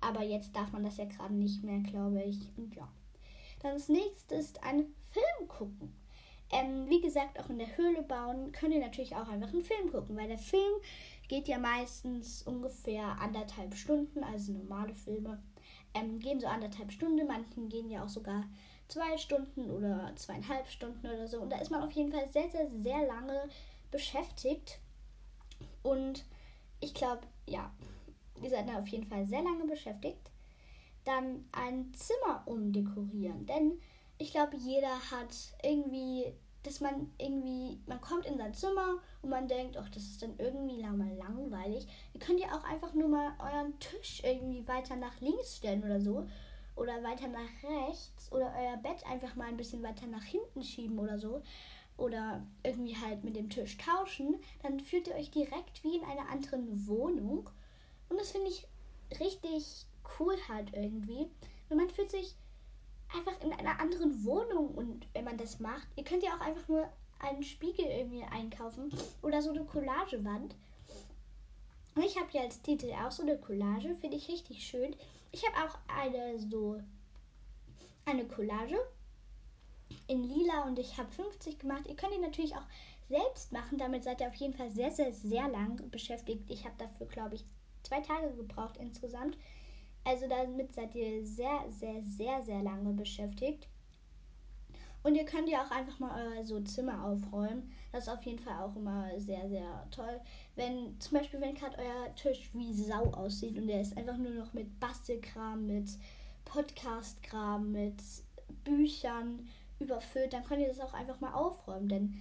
Aber 0.00 0.22
jetzt 0.22 0.54
darf 0.54 0.72
man 0.72 0.84
das 0.84 0.98
ja 0.98 1.06
gerade 1.06 1.34
nicht 1.34 1.62
mehr, 1.64 1.80
glaube 1.80 2.22
ich. 2.22 2.50
Und 2.56 2.74
ja. 2.74 2.88
Dann 3.60 3.74
das 3.74 3.88
nächste 3.88 4.34
ist 4.34 4.62
ein 4.62 4.86
Film 5.10 5.48
gucken. 5.48 5.92
Ähm, 6.52 6.88
wie 6.88 7.00
gesagt, 7.00 7.40
auch 7.40 7.50
in 7.50 7.58
der 7.58 7.76
Höhle 7.76 8.02
bauen 8.02 8.52
könnt 8.52 8.72
ihr 8.72 8.80
natürlich 8.80 9.16
auch 9.16 9.28
einfach 9.28 9.52
einen 9.52 9.62
Film 9.62 9.90
gucken, 9.90 10.16
weil 10.16 10.28
der 10.28 10.38
Film 10.38 10.80
geht 11.28 11.48
ja 11.48 11.58
meistens 11.58 12.42
ungefähr 12.42 13.20
anderthalb 13.20 13.74
Stunden, 13.74 14.22
also 14.22 14.52
normale 14.52 14.94
Filme 14.94 15.42
ähm, 15.96 16.18
gehen 16.18 16.40
so 16.40 16.46
anderthalb 16.46 16.92
Stunden, 16.92 17.26
manchen 17.26 17.68
gehen 17.68 17.90
ja 17.90 18.04
auch 18.04 18.08
sogar 18.08 18.44
zwei 18.88 19.16
Stunden 19.16 19.70
oder 19.70 20.12
zweieinhalb 20.16 20.68
Stunden 20.68 21.06
oder 21.06 21.26
so. 21.26 21.40
Und 21.40 21.50
da 21.50 21.58
ist 21.58 21.70
man 21.70 21.82
auf 21.82 21.92
jeden 21.92 22.12
Fall 22.12 22.28
sehr, 22.30 22.50
sehr, 22.50 22.68
sehr 22.70 23.06
lange 23.06 23.48
beschäftigt. 23.90 24.78
Und 25.82 26.24
ich 26.80 26.94
glaube, 26.94 27.22
ja, 27.46 27.72
ihr 28.42 28.50
seid 28.50 28.68
da 28.68 28.78
auf 28.78 28.88
jeden 28.88 29.06
Fall 29.06 29.26
sehr 29.26 29.42
lange 29.42 29.64
beschäftigt. 29.64 30.30
Dann 31.04 31.48
ein 31.52 31.92
Zimmer 31.94 32.42
umdekorieren, 32.46 33.46
denn 33.46 33.80
ich 34.18 34.32
glaube, 34.32 34.56
jeder 34.56 35.10
hat 35.10 35.34
irgendwie 35.62 36.32
dass 36.66 36.80
man 36.80 37.12
irgendwie, 37.18 37.78
man 37.86 38.00
kommt 38.00 38.26
in 38.26 38.36
sein 38.36 38.52
Zimmer 38.52 38.98
und 39.22 39.30
man 39.30 39.46
denkt, 39.46 39.76
ach, 39.76 39.88
das 39.88 40.02
ist 40.02 40.22
dann 40.22 40.34
irgendwie 40.38 40.82
mal 40.82 41.14
langweilig. 41.14 41.86
Ihr 42.12 42.20
könnt 42.20 42.40
ja 42.40 42.48
auch 42.48 42.64
einfach 42.64 42.92
nur 42.92 43.08
mal 43.08 43.32
euren 43.38 43.78
Tisch 43.78 44.22
irgendwie 44.24 44.66
weiter 44.66 44.96
nach 44.96 45.20
links 45.20 45.56
stellen 45.56 45.84
oder 45.84 46.00
so. 46.00 46.26
Oder 46.74 47.02
weiter 47.04 47.28
nach 47.28 47.88
rechts. 47.88 48.30
Oder 48.32 48.52
euer 48.58 48.76
Bett 48.78 49.06
einfach 49.06 49.36
mal 49.36 49.46
ein 49.46 49.56
bisschen 49.56 49.82
weiter 49.82 50.06
nach 50.06 50.24
hinten 50.24 50.62
schieben 50.62 50.98
oder 50.98 51.18
so. 51.18 51.40
Oder 51.96 52.44
irgendwie 52.64 52.96
halt 52.96 53.22
mit 53.22 53.36
dem 53.36 53.48
Tisch 53.48 53.78
tauschen. 53.78 54.36
Dann 54.62 54.80
fühlt 54.80 55.06
ihr 55.06 55.14
euch 55.14 55.30
direkt 55.30 55.84
wie 55.84 55.96
in 55.96 56.04
einer 56.04 56.28
anderen 56.28 56.88
Wohnung. 56.88 57.48
Und 58.08 58.18
das 58.18 58.32
finde 58.32 58.50
ich 58.50 58.66
richtig 59.20 59.86
cool 60.18 60.36
halt 60.48 60.72
irgendwie. 60.74 61.30
Und 61.68 61.76
man 61.76 61.90
fühlt 61.90 62.10
sich 62.10 62.34
einfach 63.16 63.40
in 63.42 63.52
einer 63.52 63.80
anderen 63.80 64.24
Wohnung 64.24 64.74
und 64.74 65.06
wenn 65.12 65.24
man 65.24 65.36
das 65.36 65.58
macht, 65.58 65.88
ihr 65.96 66.04
könnt 66.04 66.22
ja 66.22 66.30
auch 66.36 66.40
einfach 66.40 66.68
nur 66.68 66.88
einen 67.18 67.42
Spiegel 67.42 67.86
irgendwie 67.86 68.22
einkaufen 68.24 68.92
oder 69.22 69.40
so 69.40 69.50
eine 69.50 69.64
Collagewand. 69.64 70.54
Und 71.94 72.04
ich 72.04 72.16
habe 72.16 72.30
hier 72.30 72.42
als 72.42 72.60
Titel 72.60 72.92
auch 72.92 73.10
so 73.10 73.22
eine 73.22 73.38
Collage, 73.38 73.94
finde 73.94 74.16
ich 74.16 74.28
richtig 74.28 74.66
schön. 74.66 74.94
Ich 75.32 75.44
habe 75.46 75.66
auch 75.66 75.78
eine 75.88 76.38
so 76.38 76.80
eine 78.04 78.26
Collage 78.26 78.78
in 80.06 80.22
lila 80.22 80.64
und 80.64 80.78
ich 80.78 80.98
habe 80.98 81.10
50 81.10 81.58
gemacht. 81.58 81.86
Ihr 81.86 81.96
könnt 81.96 82.14
die 82.14 82.18
natürlich 82.18 82.54
auch 82.54 82.66
selbst 83.08 83.52
machen. 83.52 83.78
Damit 83.78 84.04
seid 84.04 84.20
ihr 84.20 84.28
auf 84.28 84.34
jeden 84.34 84.54
Fall 84.54 84.70
sehr, 84.70 84.90
sehr, 84.90 85.12
sehr 85.12 85.48
lang 85.48 85.90
beschäftigt. 85.90 86.50
Ich 86.50 86.64
habe 86.64 86.74
dafür, 86.78 87.06
glaube 87.06 87.36
ich, 87.36 87.44
zwei 87.82 88.00
Tage 88.00 88.32
gebraucht 88.34 88.76
insgesamt. 88.78 89.36
Also 90.06 90.28
damit 90.28 90.72
seid 90.72 90.94
ihr 90.94 91.26
sehr, 91.26 91.64
sehr, 91.68 92.00
sehr, 92.04 92.40
sehr 92.40 92.62
lange 92.62 92.92
beschäftigt. 92.92 93.66
Und 95.02 95.16
ihr 95.16 95.24
könnt 95.24 95.48
ja 95.48 95.64
auch 95.64 95.70
einfach 95.72 95.98
mal 95.98 96.28
euer 96.28 96.44
so 96.44 96.60
Zimmer 96.60 97.04
aufräumen. 97.04 97.72
Das 97.90 98.04
ist 98.04 98.12
auf 98.12 98.22
jeden 98.22 98.38
Fall 98.38 98.62
auch 98.62 98.76
immer 98.76 99.08
sehr, 99.18 99.48
sehr 99.48 99.86
toll. 99.90 100.20
Wenn 100.54 100.98
zum 101.00 101.18
Beispiel, 101.18 101.40
wenn 101.40 101.54
gerade 101.54 101.76
euer 101.78 102.14
Tisch 102.14 102.50
wie 102.52 102.72
Sau 102.72 103.12
aussieht 103.14 103.58
und 103.58 103.66
der 103.66 103.80
ist 103.80 103.96
einfach 103.96 104.16
nur 104.16 104.32
noch 104.32 104.52
mit 104.52 104.78
Bastelkram, 104.78 105.66
mit 105.66 105.90
Podcastkram, 106.44 107.72
mit 107.72 108.00
Büchern 108.62 109.48
überfüllt, 109.80 110.32
dann 110.32 110.44
könnt 110.44 110.60
ihr 110.60 110.68
das 110.68 110.80
auch 110.80 110.94
einfach 110.94 111.20
mal 111.20 111.34
aufräumen. 111.34 111.88
Denn 111.88 112.14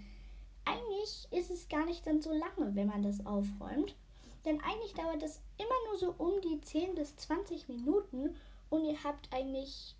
eigentlich 0.65 1.27
ist 1.31 1.51
es 1.51 1.69
gar 1.69 1.85
nicht 1.85 2.05
dann 2.07 2.19
so 2.19 2.31
lange, 2.31 2.75
wenn 2.75 2.87
man 2.87 3.03
das 3.03 3.25
aufräumt. 3.27 3.95
Denn 4.45 4.61
eigentlich 4.61 4.93
dauert 4.93 5.21
das 5.21 5.41
immer 5.57 5.75
nur 5.89 5.97
so 5.97 6.15
um 6.17 6.41
die 6.41 6.61
10 6.61 6.95
bis 6.95 7.15
20 7.15 7.67
Minuten 7.67 8.35
und 8.69 8.85
ihr 8.85 9.03
habt 9.03 9.33
eigentlich 9.33 9.95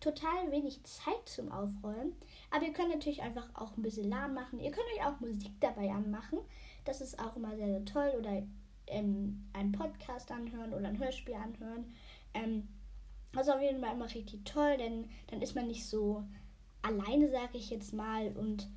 total 0.00 0.50
wenig 0.50 0.82
Zeit 0.84 1.26
zum 1.26 1.50
Aufräumen. 1.50 2.14
Aber 2.50 2.66
ihr 2.66 2.72
könnt 2.72 2.90
natürlich 2.90 3.22
einfach 3.22 3.48
auch 3.54 3.76
ein 3.76 3.82
bisschen 3.82 4.10
lahm 4.10 4.34
machen. 4.34 4.60
Ihr 4.60 4.70
könnt 4.70 4.86
euch 4.94 5.06
auch 5.06 5.18
Musik 5.20 5.52
dabei 5.60 5.90
anmachen. 5.90 6.40
Das 6.84 7.00
ist 7.00 7.18
auch 7.18 7.36
immer 7.36 7.56
sehr, 7.56 7.68
sehr 7.68 7.84
toll. 7.86 8.12
Oder 8.18 8.42
ähm, 8.86 9.48
einen 9.54 9.72
Podcast 9.72 10.30
anhören 10.30 10.74
oder 10.74 10.88
ein 10.88 10.98
Hörspiel 10.98 11.34
anhören. 11.34 11.94
Ähm, 12.34 12.68
ist 13.32 13.50
auf 13.50 13.62
jeden 13.62 13.80
Fall 13.80 13.94
immer 13.94 14.12
richtig 14.14 14.44
toll, 14.44 14.76
denn 14.76 15.08
dann 15.28 15.42
ist 15.42 15.54
man 15.54 15.66
nicht 15.66 15.86
so 15.88 16.22
alleine, 16.82 17.30
sage 17.30 17.58
ich 17.58 17.70
jetzt 17.70 17.92
mal. 17.92 18.28
Und 18.36 18.68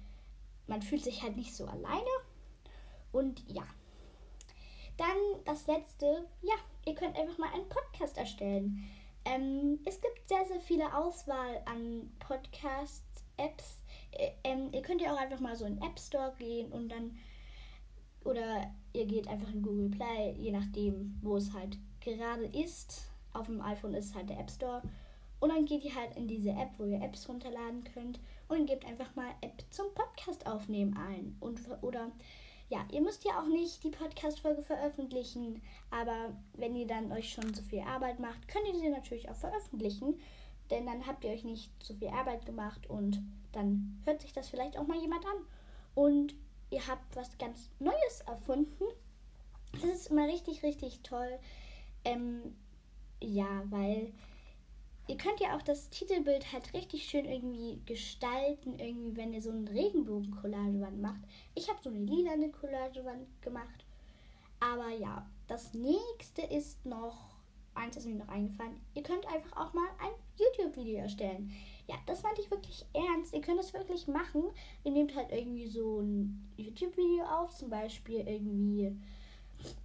man 0.65 0.81
fühlt 0.81 1.03
sich 1.03 1.23
halt 1.23 1.35
nicht 1.35 1.55
so 1.55 1.65
alleine. 1.65 2.09
Und 3.11 3.43
ja, 3.47 3.63
dann 4.97 5.43
das 5.45 5.67
letzte, 5.67 6.27
ja, 6.41 6.55
ihr 6.85 6.95
könnt 6.95 7.17
einfach 7.17 7.37
mal 7.37 7.53
einen 7.53 7.69
Podcast 7.69 8.17
erstellen. 8.17 8.83
Ähm, 9.25 9.79
es 9.85 10.01
gibt 10.01 10.27
sehr, 10.27 10.45
sehr 10.45 10.59
viele 10.59 10.95
Auswahl 10.95 11.61
an 11.65 12.11
Podcast-Apps. 12.19 13.77
Ähm, 14.43 14.69
ihr 14.71 14.81
könnt 14.81 15.01
ja 15.01 15.13
auch 15.13 15.19
einfach 15.19 15.39
mal 15.39 15.55
so 15.55 15.65
in 15.65 15.75
den 15.75 15.83
App 15.83 15.99
Store 15.99 16.33
gehen 16.37 16.71
und 16.71 16.89
dann 16.89 17.17
oder 18.23 18.69
ihr 18.93 19.05
geht 19.05 19.27
einfach 19.27 19.51
in 19.53 19.61
Google 19.61 19.89
Play, 19.89 20.33
je 20.37 20.51
nachdem, 20.51 21.17
wo 21.21 21.37
es 21.37 21.53
halt 21.53 21.77
gerade 22.01 22.45
ist. 22.45 23.09
Auf 23.33 23.45
dem 23.45 23.61
iPhone 23.61 23.93
ist 23.93 24.15
halt 24.15 24.29
der 24.29 24.39
App 24.39 24.51
Store. 24.51 24.81
Und 25.39 25.49
dann 25.49 25.65
geht 25.65 25.85
ihr 25.85 25.95
halt 25.95 26.15
in 26.17 26.27
diese 26.27 26.49
App, 26.49 26.71
wo 26.77 26.85
ihr 26.85 27.01
Apps 27.01 27.29
runterladen 27.29 27.83
könnt 27.83 28.19
und 28.47 28.65
gebt 28.65 28.85
einfach 28.85 29.15
mal 29.15 29.29
App 29.41 29.63
zum 29.69 29.93
Podcast 29.93 30.47
aufnehmen 30.47 30.97
ein. 30.97 31.37
Und, 31.39 31.61
oder 31.81 32.11
ja, 32.69 32.85
ihr 32.91 33.01
müsst 33.01 33.23
ja 33.23 33.39
auch 33.39 33.47
nicht 33.47 33.83
die 33.83 33.91
Podcast-Folge 33.91 34.61
veröffentlichen, 34.61 35.61
aber 35.89 36.35
wenn 36.53 36.75
ihr 36.75 36.87
dann 36.87 37.11
euch 37.11 37.31
schon 37.31 37.53
so 37.53 37.61
viel 37.61 37.79
Arbeit 37.81 38.19
macht, 38.19 38.47
könnt 38.47 38.67
ihr 38.67 38.75
sie 38.75 38.89
natürlich 38.89 39.29
auch 39.29 39.35
veröffentlichen. 39.35 40.19
Denn 40.69 40.85
dann 40.85 41.07
habt 41.07 41.23
ihr 41.23 41.31
euch 41.31 41.45
nicht 41.45 41.71
so 41.81 41.93
viel 41.93 42.09
Arbeit 42.09 42.45
gemacht 42.45 42.89
und 42.89 43.21
dann 43.53 44.01
hört 44.03 44.21
sich 44.21 44.33
das 44.33 44.49
vielleicht 44.49 44.77
auch 44.77 44.85
mal 44.85 44.99
jemand 44.99 45.25
an. 45.25 45.45
Und 45.95 46.35
ihr 46.69 46.85
habt 46.87 47.15
was 47.15 47.37
ganz 47.37 47.69
Neues 47.79 48.21
erfunden. 48.25 48.83
Das 49.71 49.85
ist 49.85 50.11
immer 50.11 50.27
richtig, 50.27 50.63
richtig 50.63 51.01
toll. 51.03 51.39
Ähm, 52.03 52.55
ja, 53.21 53.63
weil 53.69 54.11
Ihr 55.07 55.17
könnt 55.17 55.39
ja 55.39 55.55
auch 55.55 55.61
das 55.61 55.89
Titelbild 55.89 56.51
halt 56.51 56.73
richtig 56.73 57.05
schön 57.05 57.25
irgendwie 57.25 57.81
gestalten, 57.85 58.77
irgendwie, 58.77 59.15
wenn 59.15 59.33
ihr 59.33 59.41
so 59.41 59.51
einen 59.51 59.67
Regenbogen-Collagewand 59.67 61.01
macht. 61.01 61.21
Ich 61.55 61.69
habe 61.69 61.79
so 61.81 61.89
eine 61.89 61.99
lilane 61.99 62.51
Collagewand 62.51 63.25
gemacht. 63.41 63.85
Aber 64.59 64.89
ja, 64.89 65.25
das 65.47 65.73
nächste 65.73 66.41
ist 66.41 66.85
noch, 66.85 67.37
eins 67.73 67.95
ist 67.95 68.05
mir 68.05 68.15
noch 68.15 68.27
eingefallen, 68.27 68.81
ihr 68.95 69.03
könnt 69.03 69.25
einfach 69.27 69.55
auch 69.55 69.73
mal 69.73 69.87
ein 69.99 70.11
YouTube-Video 70.35 70.97
erstellen. 70.99 71.51
Ja, 71.87 71.95
das 72.05 72.21
meinte 72.21 72.41
ich 72.41 72.51
wirklich 72.51 72.85
ernst. 72.93 73.33
Ihr 73.33 73.39
könnt 73.41 73.59
das 73.59 73.73
wirklich 73.73 74.07
machen. 74.07 74.43
Ihr 74.83 74.91
nehmt 74.91 75.15
halt 75.15 75.31
irgendwie 75.31 75.67
so 75.67 76.01
ein 76.01 76.51
YouTube-Video 76.57 77.23
auf, 77.23 77.55
zum 77.55 77.69
Beispiel 77.69 78.27
irgendwie 78.27 78.93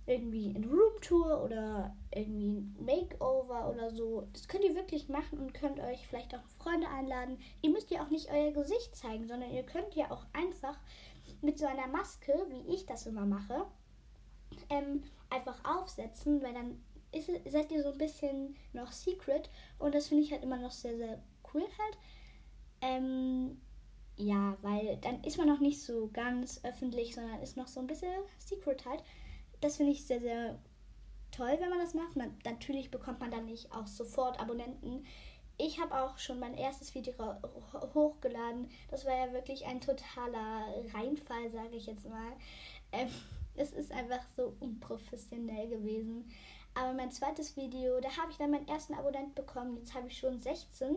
irgendwie 0.07 0.55
eine 0.55 0.67
Roomtour 0.67 1.43
oder 1.45 1.97
irgendwie 2.15 2.59
ein 2.59 2.77
Makeover 2.85 3.71
oder 3.71 3.91
so. 3.91 4.29
Das 4.33 4.49
könnt 4.49 4.65
ihr 4.65 4.75
wirklich 4.75 5.09
machen 5.09 5.39
und 5.39 5.55
könnt 5.55 5.79
euch 5.81 6.07
vielleicht 6.07 6.35
auch 6.35 6.45
Freunde 6.59 6.89
einladen. 6.89 7.39
Ihr 7.63 7.71
müsst 7.71 7.91
ja 7.91 8.03
auch 8.05 8.11
nicht 8.11 8.31
euer 8.31 8.53
Gesicht 8.53 8.95
zeigen, 8.97 9.27
sondern 9.27 9.51
ihr 9.51 9.63
könnt 9.63 9.95
ja 9.95 10.11
auch 10.11 10.27
einfach 10.33 10.79
mit 11.41 11.59
so 11.59 11.67
einer 11.67 11.87
Maske, 11.87 12.33
wie 12.51 12.75
ich 12.75 12.87
das 12.87 13.07
immer 13.07 13.25
mache, 13.27 13.67
ähm, 14.69 15.03
einfach 15.31 15.65
aufsetzen, 15.65 16.43
weil 16.43 16.53
dann 16.53 16.83
ist, 17.13 17.31
seid 17.51 17.71
ihr 17.71 17.83
so 17.83 17.93
ein 17.93 17.99
bisschen 17.99 18.57
noch 18.73 18.93
secret 18.93 19.51
und 19.79 19.95
das 19.95 20.09
finde 20.09 20.25
ich 20.25 20.33
halt 20.33 20.43
immer 20.43 20.59
noch 20.59 20.71
sehr, 20.71 20.97
sehr 20.97 21.23
cool 21.53 21.63
halt. 21.63 21.99
Ähm, 22.81 23.61
ja, 24.17 24.57
weil 24.63 24.99
dann 24.99 25.23
ist 25.25 25.39
man 25.39 25.49
noch 25.49 25.61
nicht 25.61 25.81
so 25.83 26.11
ganz 26.13 26.61
öffentlich, 26.65 27.15
sondern 27.15 27.41
ist 27.41 27.57
noch 27.57 27.69
so 27.69 27.81
ein 27.81 27.87
bisschen 27.87 28.13
secret 28.39 28.85
halt 28.85 29.03
das 29.63 29.77
finde 29.77 29.93
ich 29.93 30.05
sehr, 30.05 30.21
sehr 30.21 30.59
toll, 31.31 31.57
wenn 31.59 31.71
man 31.71 31.79
das 31.79 31.95
macht. 31.95 32.17
Man, 32.17 32.37
natürlich 32.45 32.91
bekommt 32.91 33.21
man 33.21 33.31
dann 33.31 33.47
nicht 33.47 33.73
auch 33.73 33.87
sofort 33.87 34.39
Abonnenten. 34.39 35.07
Ich 35.57 35.81
habe 35.81 35.95
auch 35.95 36.19
schon 36.19 36.41
mein 36.41 36.55
erstes 36.55 36.95
Video 36.95 37.15
hochgeladen. 37.95 38.69
Das 38.91 39.07
war 39.07 39.17
ja 39.17 39.33
wirklich 39.33 39.65
ein 39.67 39.81
totaler 39.81 40.67
Reinfall, 40.93 41.51
sage 41.51 41.77
ich 41.77 41.87
jetzt 41.87 42.09
mal. 42.09 42.33
Ähm, 42.91 43.09
es 43.55 43.73
ist 43.73 43.93
einfach 43.93 44.23
so 44.37 44.55
unprofessionell 44.61 45.69
gewesen. 45.69 46.29
Aber 46.75 46.93
mein 46.95 47.13
zweites 47.13 47.57
Video, 47.57 48.01
da 48.01 48.17
habe 48.17 48.33
ich 48.33 48.39
dann 48.39 48.51
meinen 48.51 48.67
ersten 48.67 48.95
Abonnent 48.95 49.35
bekommen. 49.35 49.77
Jetzt 49.77 49.95
habe 49.95 50.09
ich 50.09 50.19
schon 50.19 50.41
16. 50.41 50.97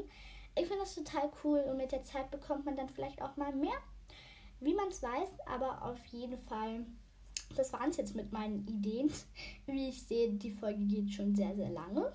Ich 0.56 0.68
finde 0.68 0.80
das 0.80 0.96
total 0.96 1.30
cool 1.44 1.60
und 1.70 1.78
mit 1.78 1.92
der 1.92 2.04
Zeit 2.04 2.32
bekommt 2.32 2.66
man 2.66 2.78
dann 2.78 2.90
vielleicht 2.90 3.22
auch 3.22 3.36
mal 3.36 3.54
mehr, 3.54 3.78
wie 4.62 4.74
man 4.74 4.88
es 4.88 5.04
weiß. 5.04 5.30
Aber 5.46 5.84
auf 5.84 6.04
jeden 6.06 6.38
Fall 6.38 6.86
das 7.56 7.72
waren 7.74 7.90
es 7.90 7.98
jetzt 7.98 8.16
mit 8.16 8.32
meinen 8.32 8.68
Ideen. 8.68 9.12
Wie 9.66 9.90
ich 9.90 10.02
sehe, 10.04 10.32
die 10.34 10.52
Folge 10.52 10.86
geht 10.86 11.12
schon 11.12 11.36
sehr, 11.36 11.56
sehr 11.56 11.70
lange. 11.70 12.12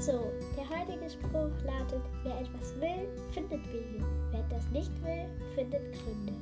So, 0.00 0.32
der 0.56 0.68
heutige 0.70 1.10
Spruch 1.10 1.52
lautet, 1.64 2.02
wer 2.22 2.40
etwas 2.40 2.74
will, 2.80 3.08
findet 3.32 3.66
Wege. 3.72 4.04
Wer 4.30 4.42
das 4.48 4.66
nicht 4.70 4.92
will, 5.02 5.28
findet 5.54 5.92
Gründe. 5.92 6.32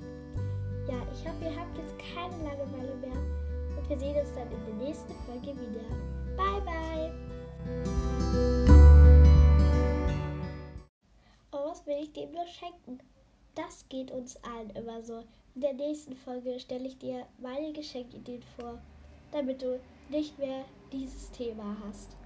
Ja, 0.89 1.03
ich 1.13 1.29
hoffe, 1.29 1.45
ihr 1.45 1.57
habt 1.57 1.77
jetzt 1.77 1.95
keine 1.99 2.37
Langeweile 2.45 2.95
mehr 2.97 3.19
und 3.77 3.89
wir 3.89 3.99
sehen 3.99 4.17
uns 4.17 4.33
dann 4.35 4.51
in 4.53 4.67
der 4.67 4.87
nächsten 4.87 5.13
Folge 5.25 5.49
wieder. 5.49 5.83
Bye, 6.37 6.61
bye! 6.61 7.13
Oh, 11.51 11.71
was 11.71 11.85
will 11.87 11.99
ich 12.03 12.13
dem 12.13 12.31
nur 12.33 12.47
schenken? 12.47 13.01
Das 13.57 13.89
geht 13.89 14.11
uns 14.11 14.37
allen 14.45 14.71
immer 14.71 15.03
so. 15.03 15.25
In 15.55 15.63
der 15.63 15.73
nächsten 15.73 16.15
Folge 16.15 16.61
stelle 16.61 16.87
ich 16.87 16.99
dir 16.99 17.27
meine 17.39 17.73
Geschenkideen 17.73 18.43
vor, 18.43 18.79
damit 19.33 19.63
du 19.63 19.81
nicht 20.11 20.39
mehr 20.39 20.67
dieses 20.93 21.31
Thema 21.31 21.77
hast. 21.89 22.17